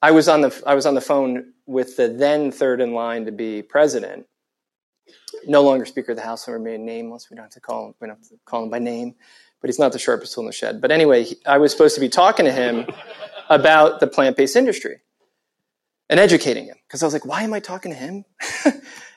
I, 0.00 0.12
was 0.12 0.28
on 0.28 0.42
the, 0.42 0.62
I 0.64 0.76
was 0.76 0.86
on 0.86 0.94
the 0.94 1.00
phone 1.00 1.54
with 1.66 1.96
the 1.96 2.08
then 2.08 2.52
third 2.52 2.80
in 2.80 2.94
line 2.94 3.24
to 3.24 3.32
be 3.32 3.62
president, 3.62 4.26
no 5.48 5.62
longer 5.62 5.84
Speaker 5.84 6.12
of 6.12 6.18
the 6.18 6.24
House, 6.24 6.46
and 6.46 6.54
remain 6.54 6.86
nameless. 6.86 7.30
We 7.30 7.34
don't 7.34 7.46
have 7.46 7.52
to 7.54 7.60
call 7.60 7.88
him, 7.88 7.94
we 8.00 8.06
don't 8.06 8.16
have 8.16 8.28
to 8.28 8.38
call 8.44 8.62
him 8.62 8.70
by 8.70 8.78
name, 8.78 9.16
but 9.60 9.68
he's 9.70 9.80
not 9.80 9.90
the 9.90 9.98
sharpest 9.98 10.34
tool 10.34 10.42
in 10.42 10.46
the 10.46 10.52
shed. 10.52 10.80
But 10.80 10.92
anyway, 10.92 11.26
I 11.46 11.58
was 11.58 11.72
supposed 11.72 11.96
to 11.96 12.00
be 12.00 12.08
talking 12.08 12.46
to 12.46 12.52
him 12.52 12.86
about 13.50 13.98
the 13.98 14.06
plant 14.06 14.36
based 14.36 14.54
industry 14.54 15.00
and 16.12 16.20
educating 16.20 16.66
him 16.66 16.76
because 16.86 17.02
I 17.02 17.06
was 17.06 17.14
like, 17.14 17.24
why 17.24 17.42
am 17.42 17.54
I 17.54 17.60
talking 17.60 17.90
to 17.90 17.96
him? 17.98 18.24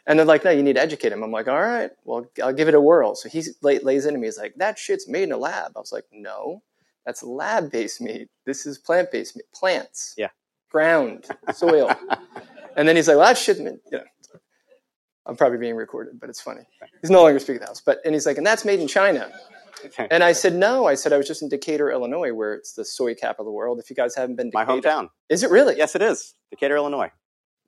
and 0.08 0.18
they're 0.18 0.26
like, 0.26 0.46
no, 0.46 0.52
you 0.52 0.64
need 0.64 0.78
to 0.78 0.82
educate 0.82 1.12
him. 1.12 1.24
I'm 1.24 1.32
like, 1.32 1.48
all 1.50 1.62
right, 1.62 1.92
well, 2.06 2.26
I'll 2.42 2.54
give 2.54 2.70
it 2.70 2.74
a 2.74 2.80
whirl. 2.80 3.16
So 3.16 3.28
he 3.28 3.44
lays 3.62 4.06
into 4.06 4.18
me. 4.18 4.28
He's 4.28 4.38
like, 4.38 4.56
that 4.56 4.80
shit's 4.80 5.08
made 5.08 5.24
in 5.24 5.34
a 5.34 5.38
lab. 5.38 5.74
I 5.76 5.80
was 5.80 5.92
like, 5.92 6.06
no, 6.14 6.64
that's 7.06 7.22
lab 7.22 7.70
based 7.70 8.00
meat. 8.00 8.30
This 8.46 8.66
is 8.66 8.78
plant 8.78 9.12
based 9.12 9.36
meat, 9.36 9.46
plants, 9.54 10.14
Yeah. 10.18 10.30
ground, 10.72 11.26
soil. 11.54 11.94
and 12.78 12.88
then 12.88 12.96
he's 12.96 13.10
like, 13.10 13.18
well, 13.18 13.28
that 13.28 13.38
shit's 13.38 13.60
made, 13.60 13.80
you 13.92 13.98
know. 13.98 14.04
I'm 15.28 15.36
probably 15.36 15.58
being 15.58 15.76
recorded, 15.76 16.20
but 16.20 16.30
it's 16.30 16.40
funny. 16.40 16.62
He's 17.02 17.10
no 17.10 17.24
longer 17.24 17.40
speaking 17.40 17.60
the 17.60 17.66
House. 17.66 17.82
But 17.86 18.00
and 18.06 18.14
he's 18.14 18.26
like, 18.26 18.38
and 18.38 18.46
that's 18.46 18.64
made 18.64 18.80
in 18.80 18.88
China. 18.88 19.32
And 20.10 20.24
I 20.24 20.32
said, 20.32 20.56
no. 20.56 20.86
I 20.86 20.96
said, 20.96 21.14
I 21.14 21.18
was 21.18 21.28
just 21.28 21.42
in 21.42 21.50
Decatur, 21.50 21.92
Illinois, 21.92 22.34
where 22.34 22.54
it's 22.54 22.74
the 22.74 22.86
soy 22.86 23.14
capital 23.14 23.44
of 23.44 23.48
the 23.48 23.52
world. 23.52 23.80
If 23.80 23.90
you 23.90 23.96
guys 23.96 24.16
haven't 24.16 24.36
been 24.36 24.52
to 24.52 24.58
My 24.58 24.66
hometown. 24.66 25.10
is 25.30 25.44
it 25.44 25.52
really? 25.52 25.78
Yes, 25.78 25.96
it 25.96 26.02
is. 26.02 26.34
Decatur, 26.50 26.76
Illinois. 26.76 27.12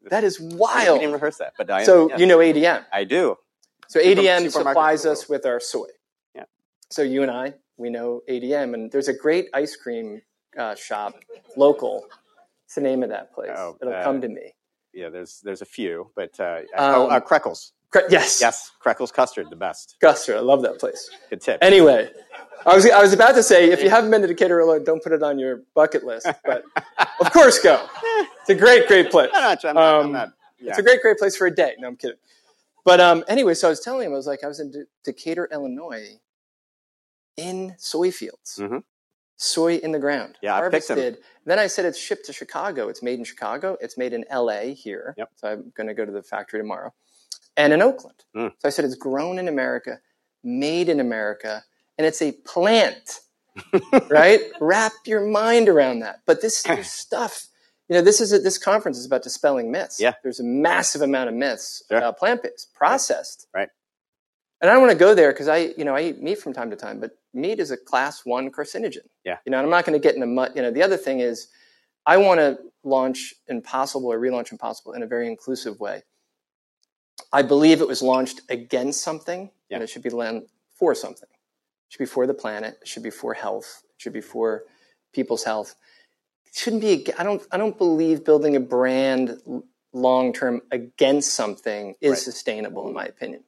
That 0.09 0.23
is 0.23 0.39
We 0.39 0.55
wild. 0.55 0.85
didn't 0.85 1.01
even 1.01 1.13
rehearse 1.13 1.37
that, 1.37 1.53
but 1.57 1.69
I 1.69 1.83
So 1.83 2.09
yeah. 2.09 2.17
you 2.17 2.25
know 2.25 2.37
ADM. 2.37 2.85
I 2.93 3.03
do. 3.03 3.35
So 3.89 3.99
ADM 3.99 4.51
supplies 4.51 5.05
us 5.05 5.27
with 5.29 5.45
our 5.45 5.59
soy. 5.59 5.87
Yeah. 6.35 6.43
So 6.89 7.01
you 7.01 7.21
and 7.23 7.31
I, 7.31 7.53
we 7.77 7.89
know 7.89 8.21
ADM, 8.29 8.73
and 8.73 8.91
there's 8.91 9.07
a 9.07 9.13
great 9.13 9.47
ice 9.53 9.75
cream 9.75 10.21
uh, 10.57 10.75
shop, 10.75 11.15
local. 11.55 12.05
What's 12.65 12.75
the 12.75 12.81
name 12.81 13.03
of 13.03 13.09
that 13.09 13.33
place? 13.33 13.51
Oh, 13.55 13.77
It'll 13.81 13.93
uh, 13.93 14.03
come 14.03 14.21
to 14.21 14.27
me. 14.27 14.53
Yeah, 14.93 15.09
there's 15.09 15.41
there's 15.43 15.61
a 15.61 15.65
few, 15.65 16.11
but 16.15 16.39
uh, 16.39 16.59
Um, 16.75 16.95
oh, 16.95 17.07
uh, 17.07 17.19
Krekel's. 17.19 17.73
Cre- 17.91 17.99
yes. 18.09 18.39
Yes, 18.41 18.71
Krekel's 18.83 19.11
custard, 19.11 19.49
the 19.49 19.55
best. 19.55 19.95
Custard. 20.01 20.37
I 20.37 20.41
love 20.41 20.61
that 20.63 20.79
place. 20.79 21.09
Good 21.29 21.41
tip. 21.41 21.59
Anyway, 21.61 22.11
I 22.65 22.75
was, 22.75 22.85
I 22.89 23.01
was 23.01 23.13
about 23.13 23.35
to 23.35 23.43
say, 23.43 23.71
if 23.71 23.81
you 23.81 23.89
haven't 23.89 24.11
been 24.11 24.21
to 24.21 24.27
Decatur, 24.27 24.59
Illinois, 24.59 24.83
don't 24.83 25.01
put 25.01 25.13
it 25.13 25.23
on 25.23 25.39
your 25.39 25.63
bucket 25.73 26.03
list. 26.03 26.27
But 26.45 26.63
of 27.19 27.31
course, 27.31 27.59
go. 27.59 27.87
It's 28.41 28.49
a 28.49 28.55
great, 28.55 28.87
great 28.87 29.09
place. 29.09 29.29
I'm 29.33 29.41
not, 29.41 29.65
I'm 29.65 29.75
not, 29.75 29.99
I'm 29.99 30.05
Um, 30.07 30.11
not- 30.11 30.33
yeah. 30.59 30.69
It's 30.71 30.79
a 30.79 30.83
great, 30.83 31.01
great 31.01 31.17
place 31.17 31.35
for 31.37 31.45
a 31.47 31.51
day. 31.53 31.75
No, 31.77 31.87
I'm 31.87 31.95
kidding. 31.95 32.17
But 32.83 32.99
um, 32.99 33.23
anyway, 33.27 33.53
so 33.53 33.67
I 33.67 33.69
was 33.69 33.79
telling 33.79 34.07
him, 34.07 34.13
I 34.13 34.15
was 34.15 34.25
like, 34.27 34.43
I 34.43 34.47
was 34.47 34.59
in 34.59 34.71
De- 34.71 34.85
Decatur, 35.03 35.47
Illinois, 35.51 36.19
in 37.37 37.75
soy 37.77 38.11
fields, 38.11 38.57
Mhm. 38.59 38.83
soy 39.35 39.75
in 39.75 39.91
the 39.91 39.99
ground, 39.99 40.37
Yeah, 40.41 40.55
I 40.55 40.69
picked 40.69 40.89
'em. 40.89 40.97
harvested. 40.97 41.23
Then 41.45 41.59
I 41.59 41.67
said 41.67 41.85
it's 41.85 41.97
shipped 41.99 42.25
to 42.25 42.33
Chicago. 42.33 42.87
It's 42.89 43.03
made 43.03 43.19
in 43.19 43.25
Chicago. 43.25 43.77
It's 43.79 43.97
made 43.97 44.13
in 44.13 44.25
L.A. 44.29 44.73
here. 44.73 45.13
Yep. 45.17 45.29
So 45.35 45.47
I'm 45.49 45.71
going 45.77 45.87
to 45.87 45.93
go 45.93 46.05
to 46.05 46.11
the 46.11 46.23
factory 46.23 46.59
tomorrow, 46.59 46.91
and 47.57 47.73
in 47.73 47.81
Oakland. 47.81 48.23
Mm. 48.35 48.51
So 48.59 48.67
I 48.67 48.69
said 48.69 48.85
it's 48.85 48.95
grown 48.95 49.39
in 49.39 49.47
America, 49.47 49.99
made 50.43 50.87
in 50.87 50.99
America, 50.99 51.63
and 51.97 52.05
it's 52.07 52.21
a 52.21 52.31
plant. 52.31 53.19
right? 54.09 54.39
Wrap 54.61 54.91
your 55.05 55.25
mind 55.25 55.67
around 55.67 55.99
that. 55.99 56.19
But 56.27 56.41
this, 56.41 56.63
stuff, 56.83 57.47
you 57.89 57.95
know, 57.95 58.01
this 58.03 58.21
is 58.21 58.31
a, 58.31 58.39
this 58.39 58.59
conference 58.59 58.99
is 58.99 59.05
about 59.05 59.23
dispelling 59.23 59.71
myths. 59.71 59.99
Yeah. 59.99 60.13
There's 60.21 60.39
a 60.39 60.43
massive 60.43 61.01
amount 61.01 61.29
of 61.29 61.35
myths 61.35 61.83
Sure. 61.89 61.97
about 61.97 62.19
plant 62.19 62.43
based, 62.43 62.71
processed. 62.75 63.47
Right. 63.53 63.69
And 64.61 64.69
I 64.69 64.73
don't 64.73 64.81
want 64.81 64.91
to 64.91 64.97
go 64.97 65.15
there 65.15 65.31
because 65.31 65.47
I, 65.47 65.73
you 65.77 65.85
know, 65.85 65.95
I 65.95 66.01
eat 66.01 66.21
meat 66.21 66.37
from 66.39 66.53
time 66.53 66.69
to 66.69 66.75
time, 66.75 66.99
but 66.99 67.11
meat 67.33 67.59
is 67.59 67.71
a 67.71 67.77
class 67.77 68.25
one 68.25 68.51
carcinogen. 68.51 69.05
Yeah. 69.23 69.37
You 69.45 69.51
know, 69.51 69.57
and 69.57 69.65
I'm 69.65 69.71
not 69.71 69.85
going 69.85 69.99
to 69.99 70.03
get 70.03 70.13
in 70.15 70.21
the 70.21 70.27
mud. 70.27 70.51
You 70.55 70.61
know, 70.61 70.71
the 70.71 70.83
other 70.83 70.97
thing 70.97 71.19
is, 71.19 71.47
I 72.05 72.17
want 72.17 72.39
to 72.39 72.57
launch 72.83 73.33
Impossible 73.47 74.07
or 74.07 74.19
relaunch 74.19 74.51
Impossible 74.51 74.93
in 74.93 75.03
a 75.03 75.07
very 75.07 75.27
inclusive 75.27 75.79
way. 75.79 76.03
I 77.31 77.41
believe 77.41 77.81
it 77.81 77.87
was 77.87 78.01
launched 78.01 78.41
against 78.49 79.01
something, 79.01 79.51
Yeah. 79.69 79.75
and 79.77 79.83
it 79.83 79.87
should 79.89 80.03
be 80.03 80.09
land 80.09 80.47
for 80.75 80.93
something. 80.95 81.29
It 81.29 81.89
should 81.93 81.99
be 81.99 82.05
for 82.05 82.27
the 82.27 82.33
planet. 82.33 82.77
It 82.81 82.87
should 82.87 83.03
be 83.03 83.09
for 83.09 83.33
health. 83.33 83.83
It 83.95 84.01
should 84.01 84.13
be 84.13 84.21
for 84.21 84.63
people's 85.13 85.43
health. 85.43 85.75
It 86.45 86.55
shouldn't 86.55 86.81
be. 86.81 87.05
I 87.17 87.23
don't. 87.23 87.41
I 87.51 87.57
don't 87.57 87.77
believe 87.77 88.23
building 88.23 88.55
a 88.55 88.59
brand 88.59 89.41
long 89.93 90.31
term 90.33 90.61
against 90.71 91.33
something 91.33 91.95
is 92.01 92.11
Right. 92.11 92.19
sustainable, 92.19 92.87
in 92.87 92.93
my 92.93 93.05
opinion. 93.05 93.43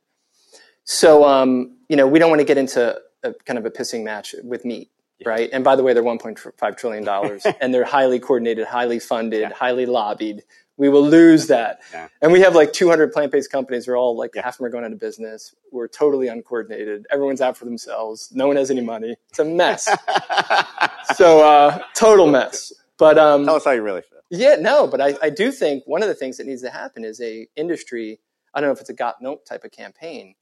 So, 0.84 1.24
um, 1.24 1.78
you 1.88 1.96
know, 1.96 2.08
we 2.08 2.18
don't 2.20 2.30
want 2.30 2.40
to 2.40 2.46
get 2.46 2.58
into 2.58 3.00
a 3.24 3.34
kind 3.46 3.60
of 3.60 3.66
a 3.66 3.70
pissing 3.70 4.04
match 4.04 4.34
with 4.44 4.66
meat, 4.66 4.90
right? 5.26 5.50
And 5.54 5.64
by 5.64 5.76
the 5.76 5.84
way, 5.84 5.94
they're 5.94 6.02
1.5 6.04 6.78
trillion 6.78 7.04
dollars, 7.04 7.46
and 7.62 7.74
they're 7.74 7.84
highly 7.84 8.20
coordinated, 8.20 8.66
highly 8.68 9.00
funded, 9.00 9.42
Yeah. 9.42 9.54
highly 9.54 9.86
lobbied. 9.86 10.44
We 10.80 10.90
will 10.90 11.06
lose 11.08 11.48
that. 11.48 11.82
Yeah. 11.94 12.08
And 12.22 12.32
we 12.32 12.40
have 12.40 12.56
like 12.56 12.74
200 12.74 13.12
plant-based 13.12 13.52
companies. 13.52 13.88
We're 13.88 13.98
all 13.98 14.18
like 14.18 14.32
Yeah. 14.34 14.44
half 14.44 14.54
of 14.56 14.58
them 14.60 14.68
are 14.68 14.70
going 14.70 14.86
out 14.86 14.94
of 14.94 15.00
business. 15.00 15.54
We're 15.72 15.90
totally 15.90 16.28
uncoordinated. 16.30 17.06
Everyone's 17.12 17.42
out 17.42 17.58
for 17.58 17.66
themselves. 17.66 18.32
No 18.34 18.48
one 18.48 18.56
has 18.56 18.72
any 18.72 18.82
money. 18.82 19.16
It's 19.30 19.40
a 19.40 19.46
mess. 19.46 19.84
so 21.16 21.44
uh, 21.46 21.80
total 21.96 22.28
mess. 22.28 22.74
But 22.98 23.18
um, 23.18 23.46
Tell 23.46 23.56
us 23.56 23.66
how 23.66 23.72
you 23.72 23.82
really 23.82 24.02
feel. 24.02 24.20
yeah, 24.30 24.56
no, 24.56 24.88
but 24.88 25.02
I, 25.02 25.16
I 25.22 25.30
do 25.30 25.52
think 25.52 25.84
one 25.86 26.02
of 26.02 26.08
the 26.08 26.16
things 26.16 26.38
that 26.38 26.48
needs 26.48 26.62
to 26.64 26.70
happen 26.70 27.04
is 27.04 27.22
a 27.22 27.48
industry. 27.56 28.20
I 28.54 28.62
don't 28.62 28.70
know 28.70 28.74
if 28.74 28.80
it's 28.82 28.90
a 28.90 28.94
got 28.94 29.22
milk 29.22 29.46
type 29.46 29.64
of 29.64 29.72
campaign, 29.72 30.36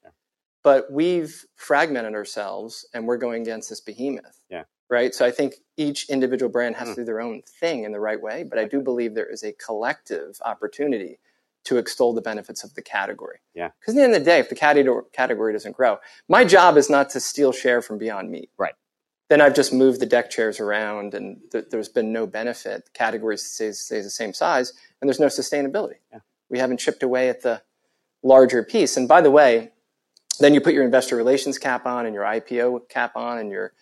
but 0.63 0.91
we've 0.91 1.45
fragmented 1.55 2.13
ourselves 2.13 2.87
and 2.93 3.05
we're 3.07 3.17
going 3.17 3.41
against 3.41 3.69
this 3.69 3.81
behemoth. 3.81 4.39
Yeah. 4.49 4.63
Right. 4.89 5.13
So 5.13 5.25
I 5.25 5.31
think 5.31 5.55
each 5.75 6.09
individual 6.09 6.49
brand 6.49 6.75
has 6.77 6.87
Mm. 6.89 6.95
to 6.95 7.01
do 7.01 7.05
their 7.05 7.19
own 7.19 7.41
thing 7.41 7.83
in 7.83 7.91
the 7.91 7.99
right 7.99 8.21
way, 8.21 8.43
but 8.43 8.57
I 8.57 8.63
do 8.65 8.79
believe 8.81 9.15
there 9.15 9.25
is 9.29 9.43
a 9.43 9.51
collective 9.51 10.39
opportunity 10.45 11.19
to 11.65 11.77
extol 11.77 12.13
the 12.13 12.21
benefits 12.21 12.63
of 12.63 12.73
the 12.75 12.81
category. 12.81 13.39
Yeah. 13.53 13.71
Because 13.79 13.95
at 13.95 13.97
the 13.97 14.03
end 14.05 14.13
of 14.15 14.21
the 14.21 14.25
day, 14.25 14.39
if 14.39 14.47
the 14.47 14.55
category 14.55 15.51
doesn't 15.53 15.75
grow, 15.75 15.97
my 16.29 16.45
job 16.45 16.77
is 16.77 16.89
not 16.89 17.09
to 17.09 17.19
steal 17.19 17.51
share 17.51 17.81
from 17.81 17.97
Beyond 17.97 18.31
Meat. 18.31 18.49
Right. 18.57 18.75
Then 19.29 19.41
I've 19.41 19.53
just 19.53 19.73
moved 19.73 19.99
the 19.99 20.05
deck 20.05 20.29
chairs 20.29 20.61
around, 20.61 21.13
and 21.13 21.41
th- 21.51 21.65
there's 21.69 21.89
been 21.89 22.13
no 22.13 22.25
benefit. 22.25 22.85
The 22.85 22.91
category 22.91 23.37
stays, 23.37 23.81
stays 23.81 24.05
the 24.05 24.09
same 24.09 24.31
size, 24.33 24.71
and 25.01 25.09
there's 25.09 25.19
no 25.19 25.25
sustainability. 25.27 25.97
Yeah. 26.13 26.19
We 26.49 26.59
haven't 26.59 26.77
chipped 26.79 27.03
away 27.03 27.27
at 27.27 27.41
the 27.41 27.61
larger 28.23 28.63
piece. 28.63 28.95
And 28.95 29.05
by 29.05 29.19
the 29.19 29.29
way, 29.31 29.73
then 30.39 30.53
you 30.53 30.61
put 30.61 30.73
your 30.73 30.85
investor 30.85 31.17
relations 31.17 31.57
cap 31.57 31.85
on, 31.85 32.05
and 32.05 32.15
your 32.15 32.23
IPO 32.23 32.87
cap 32.87 33.17
on, 33.17 33.37
and 33.39 33.51
your 33.51 33.73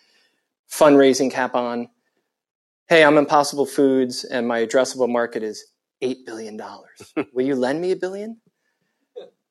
fundraising 0.70 1.30
cap 1.30 1.54
on. 1.54 1.88
Hey, 2.88 3.04
I'm 3.04 3.18
Impossible 3.18 3.66
Foods, 3.66 4.24
and 4.24 4.46
my 4.46 4.64
addressable 4.64 5.08
market 5.08 5.42
is 5.42 5.64
eight 6.02 6.24
billion 6.26 6.56
dollars. 6.56 7.12
Will 7.34 7.44
you 7.44 7.54
lend 7.56 7.80
me 7.80 7.92
a 7.92 7.96
billion? 7.96 8.40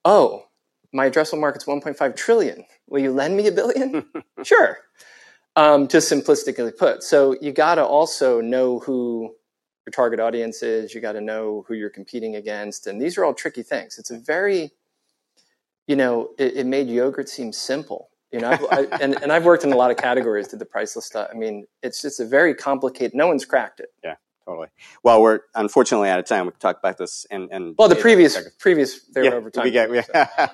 Oh, 0.03 0.45
my 0.93 1.09
addressable 1.09 1.39
market's 1.39 1.65
1.5 1.65 2.15
trillion. 2.15 2.63
Will 2.87 3.01
you 3.01 3.11
lend 3.11 3.35
me 3.35 3.47
a 3.47 3.51
billion? 3.51 4.05
sure. 4.43 4.77
Um, 5.57 5.87
just 5.87 6.11
simplistically 6.11 6.75
put. 6.75 7.03
So 7.03 7.35
you 7.41 7.51
got 7.51 7.75
to 7.75 7.83
also 7.85 8.39
know 8.41 8.79
who 8.79 9.35
your 9.85 9.91
target 9.91 10.19
audience 10.19 10.63
is. 10.63 10.93
You 10.93 11.01
got 11.01 11.13
to 11.13 11.21
know 11.21 11.65
who 11.67 11.73
you're 11.73 11.89
competing 11.89 12.35
against, 12.35 12.87
and 12.87 13.01
these 13.01 13.17
are 13.17 13.25
all 13.25 13.33
tricky 13.33 13.63
things. 13.63 13.97
It's 13.97 14.11
a 14.11 14.19
very, 14.19 14.71
you 15.87 15.95
know, 15.95 16.29
it, 16.37 16.57
it 16.57 16.65
made 16.65 16.87
yogurt 16.87 17.29
seem 17.29 17.51
simple. 17.51 18.09
You 18.35 18.41
know, 18.41 18.67
I've, 18.69 18.91
and 18.99 19.23
and 19.23 19.31
I've 19.31 19.45
worked 19.45 19.63
in 19.63 19.71
a 19.71 19.77
lot 19.77 19.91
of 19.91 19.97
categories, 19.97 20.49
did 20.49 20.59
the 20.59 20.65
priceless 20.65 21.05
stuff. 21.05 21.29
I 21.31 21.37
mean, 21.37 21.67
it's 21.81 22.01
just 22.01 22.19
a 22.19 22.25
very 22.25 22.53
complicated. 22.53 23.15
No 23.15 23.27
one's 23.27 23.45
cracked 23.45 23.79
it. 23.79 23.93
Yeah, 24.03 24.15
totally. 24.45 24.67
Well, 25.03 25.21
we're 25.21 25.39
unfortunately 25.55 26.09
out 26.09 26.19
of 26.19 26.25
time. 26.25 26.45
We 26.45 26.51
can 26.51 26.59
talk 26.59 26.77
about 26.77 26.97
this 26.97 27.25
and 27.31 27.49
and 27.49 27.75
Well, 27.77 27.87
the 27.87 27.95
previous 27.95 28.37
previous 28.59 28.99
they 29.05 29.23
yeah, 29.23 29.29
were 29.29 29.37
over 29.37 29.49
time. 29.49 29.63
we 29.63 29.71
get. 29.71 29.89
We, 29.89 30.01
so. 30.01 30.11
uh, 30.13 30.47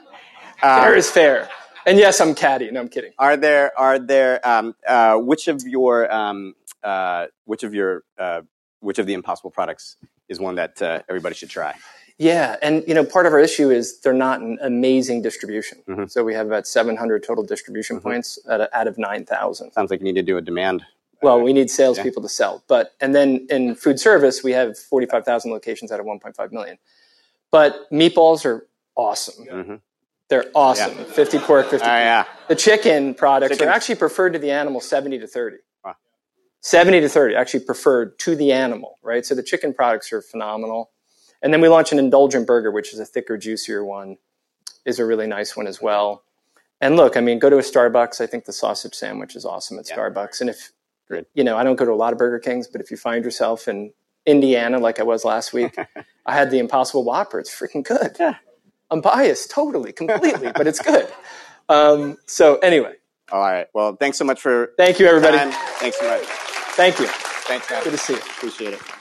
fair 0.62 0.96
is 0.96 1.10
fair. 1.10 1.50
And 1.88 1.98
yes, 1.98 2.22
I'm 2.22 2.36
catty. 2.36 2.70
No, 2.70 2.82
I'm 2.82 2.88
kidding. 2.88 3.14
Are 3.18 3.36
there 3.36 3.72
are 3.76 3.98
there 3.98 4.48
um, 4.48 4.76
uh, 4.88 5.16
which 5.16 5.48
of 5.48 5.64
your 5.64 6.14
um, 6.14 6.54
uh, 6.84 7.26
which 7.46 7.64
of 7.64 7.74
your 7.74 8.04
uh, 8.20 8.42
which 8.82 9.00
of 9.00 9.08
the 9.08 9.16
impossible 9.16 9.50
products 9.50 9.98
is 10.30 10.40
one 10.40 10.54
that 10.54 10.80
uh, 10.84 11.02
everybody 11.10 11.34
should 11.34 11.50
try? 11.50 11.74
Yeah, 12.22 12.58
and 12.62 12.84
you 12.88 12.94
know, 12.94 13.04
part 13.04 13.26
of 13.26 13.34
our 13.34 13.40
issue 13.40 13.72
is 13.72 14.00
they're 14.02 14.14
not 14.14 14.42
an 14.42 14.60
amazing 14.62 15.24
distribution. 15.24 15.80
Mhm. 15.88 16.08
So 16.12 16.24
we 16.24 16.36
have 16.36 16.46
about 16.46 16.68
700 16.68 17.24
total 17.24 17.44
distribution 17.44 17.98
Mhm. 18.00 18.04
points 18.04 18.38
out 18.48 18.62
of, 18.62 18.70
out 18.74 18.86
of 18.88 19.00
9,000. 19.00 19.72
Sounds 19.72 19.90
like 19.90 20.02
you 20.02 20.04
need 20.04 20.18
to 20.18 20.22
do 20.22 20.38
a 20.38 20.42
demand. 20.42 20.86
Well, 21.24 21.42
we 21.42 21.52
need 21.52 21.72
salespeople 21.72 22.22
to 22.22 22.30
sell, 22.30 22.64
but 22.68 22.94
and 23.02 23.16
then 23.16 23.48
in 23.50 23.74
food 23.74 24.00
service 24.00 24.44
we 24.44 24.52
have 24.52 24.78
45,000 24.78 25.50
locations 25.50 25.92
out 25.92 26.00
of 26.00 26.06
1.5 26.06 26.52
million. 26.52 26.78
But 27.50 27.90
meatballs 27.92 28.46
are 28.46 28.68
awesome. 28.96 29.44
Mhm. 29.46 29.82
They're 30.28 30.46
awesome. 30.54 30.94
50 31.06 31.40
pork, 31.40 31.70
50 31.72 31.88
Oh 31.88 31.90
yeah, 31.92 32.26
The 32.50 32.56
chicken 32.56 33.16
products 33.16 33.54
Chicken. 33.54 33.68
are 33.68 33.72
actually 33.72 33.96
preferred 33.96 34.34
to 34.34 34.40
the 34.40 34.52
animal 34.52 34.80
70 34.80 35.18
to 35.18 35.26
30. 35.28 35.58
Wow. 35.84 35.96
70 36.60 37.02
to 37.02 37.10
30 37.10 37.36
actually 37.36 37.62
preferred 37.62 38.20
to 38.20 38.36
the 38.36 38.52
animal, 38.52 39.00
right? 39.02 39.26
So 39.26 39.34
the 39.34 39.42
chicken 39.44 39.74
products 39.74 40.14
are 40.14 40.22
phenomenal. 40.22 40.92
And 41.42 41.54
then 41.54 41.62
we 41.62 41.68
launch 41.70 41.92
an 41.92 42.00
indulgent 42.00 42.46
burger, 42.48 42.72
which 42.72 42.94
is 42.94 43.00
a 43.00 43.06
thicker, 43.06 43.38
juicier 43.38 43.84
one, 43.84 44.18
is 44.86 45.00
a 45.00 45.06
really 45.06 45.28
nice 45.28 45.56
one 45.58 45.68
as 45.68 45.82
well. 45.82 46.24
And 46.80 46.96
look, 46.96 47.16
I 47.18 47.22
mean, 47.22 47.40
go 47.40 47.50
to 47.50 47.58
a 47.58 47.62
Starbucks. 47.62 48.22
I 48.22 48.28
think 48.28 48.46
the 48.46 48.54
sausage 48.54 48.96
sandwich 48.96 49.36
is 49.36 49.46
awesome 49.46 49.78
at 49.80 49.88
Yeah. 49.90 49.98
Starbucks. 49.98 50.42
And 50.42 50.50
if, 50.50 50.72
Great. 51.08 51.26
you 51.34 51.44
know, 51.44 51.58
I 51.58 51.64
don't 51.64 51.76
go 51.76 51.86
to 51.86 51.92
a 51.92 51.96
lot 51.96 52.14
of 52.14 52.20
Burger 52.20 52.40
Kings, 52.40 52.68
but 52.68 52.82
if 52.82 52.90
you 52.92 52.98
find 52.98 53.24
yourself 53.24 53.68
in 53.68 53.94
Indiana, 54.26 54.80
like 54.80 55.00
I 55.00 55.04
was 55.04 55.24
last 55.26 55.54
week, 55.54 55.76
I 56.26 56.34
had 56.34 56.52
the 56.52 56.60
Impossible 56.60 57.04
Whopper. 57.04 57.40
It's 57.40 57.50
freaking 57.54 57.84
good. 57.84 58.16
Yeah. 58.20 58.36
I'm 58.90 59.02
biased, 59.02 59.52
totally, 59.52 59.94
completely, 59.94 60.52
but 60.52 60.68
it's 60.68 60.80
good. 60.80 61.08
Um, 61.70 62.18
so 62.26 62.58
anyway, 62.58 62.96
all 63.32 63.40
right. 63.40 63.68
Well, 63.74 63.96
thanks 63.96 64.18
so 64.18 64.26
much 64.26 64.42
for 64.42 64.74
thank 64.78 65.00
you, 65.00 65.08
everybody. 65.08 65.38
time. 65.38 65.52
Thanks 65.80 65.98
so 65.98 66.08
much. 66.10 66.24
Thank 66.26 67.00
you. 67.00 67.08
Thanks, 67.08 67.70
guys. 67.70 67.84
Good 67.86 67.92
to 67.92 67.98
see 67.98 68.14
you. 68.14 68.20
Appreciate 68.20 68.74
it. 68.74 69.01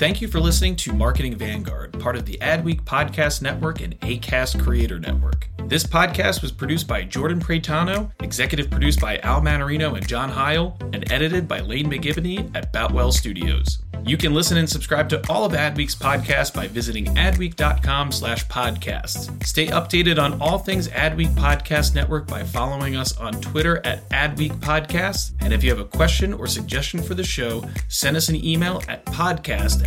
Thank 0.00 0.22
you 0.22 0.28
for 0.28 0.40
listening 0.40 0.76
to 0.76 0.94
Marketing 0.94 1.36
Vanguard, 1.36 2.00
part 2.00 2.16
of 2.16 2.24
the 2.24 2.38
Adweek 2.40 2.84
Podcast 2.84 3.42
Network 3.42 3.82
and 3.82 4.00
ACAST 4.00 4.58
Creator 4.64 4.98
Network. 4.98 5.50
This 5.66 5.84
podcast 5.84 6.40
was 6.40 6.50
produced 6.50 6.88
by 6.88 7.02
Jordan 7.02 7.38
Pretano, 7.38 8.10
executive 8.22 8.70
produced 8.70 8.98
by 8.98 9.18
Al 9.18 9.42
Manarino 9.42 9.94
and 9.98 10.08
John 10.08 10.30
Heil, 10.30 10.78
and 10.94 11.12
edited 11.12 11.46
by 11.46 11.60
Lane 11.60 11.90
McGibney 11.90 12.50
at 12.56 12.72
Boutwell 12.72 13.12
Studios. 13.12 13.82
You 14.04 14.16
can 14.16 14.32
listen 14.32 14.56
and 14.56 14.68
subscribe 14.68 15.08
to 15.10 15.22
all 15.30 15.44
of 15.44 15.52
Adweek's 15.52 15.94
podcasts 15.94 16.54
by 16.54 16.66
visiting 16.68 17.04
adweek.com 17.16 18.12
slash 18.12 18.46
podcasts. 18.46 19.44
Stay 19.44 19.66
updated 19.66 20.18
on 20.18 20.40
all 20.40 20.58
things 20.58 20.88
Adweek 20.88 21.34
Podcast 21.34 21.94
Network 21.94 22.26
by 22.26 22.42
following 22.42 22.96
us 22.96 23.16
on 23.18 23.34
Twitter 23.40 23.84
at 23.84 24.08
Adweek 24.10 24.52
Podcasts. 24.58 25.32
And 25.40 25.52
if 25.52 25.62
you 25.62 25.70
have 25.70 25.80
a 25.80 25.84
question 25.84 26.32
or 26.32 26.46
suggestion 26.46 27.02
for 27.02 27.14
the 27.14 27.24
show, 27.24 27.64
send 27.88 28.16
us 28.16 28.30
an 28.30 28.42
email 28.42 28.82
at 28.88 29.04
podcast 29.04 29.86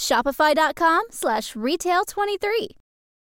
Shopify.com 0.00 1.02
slash 1.10 1.52
retail23. 1.52 2.79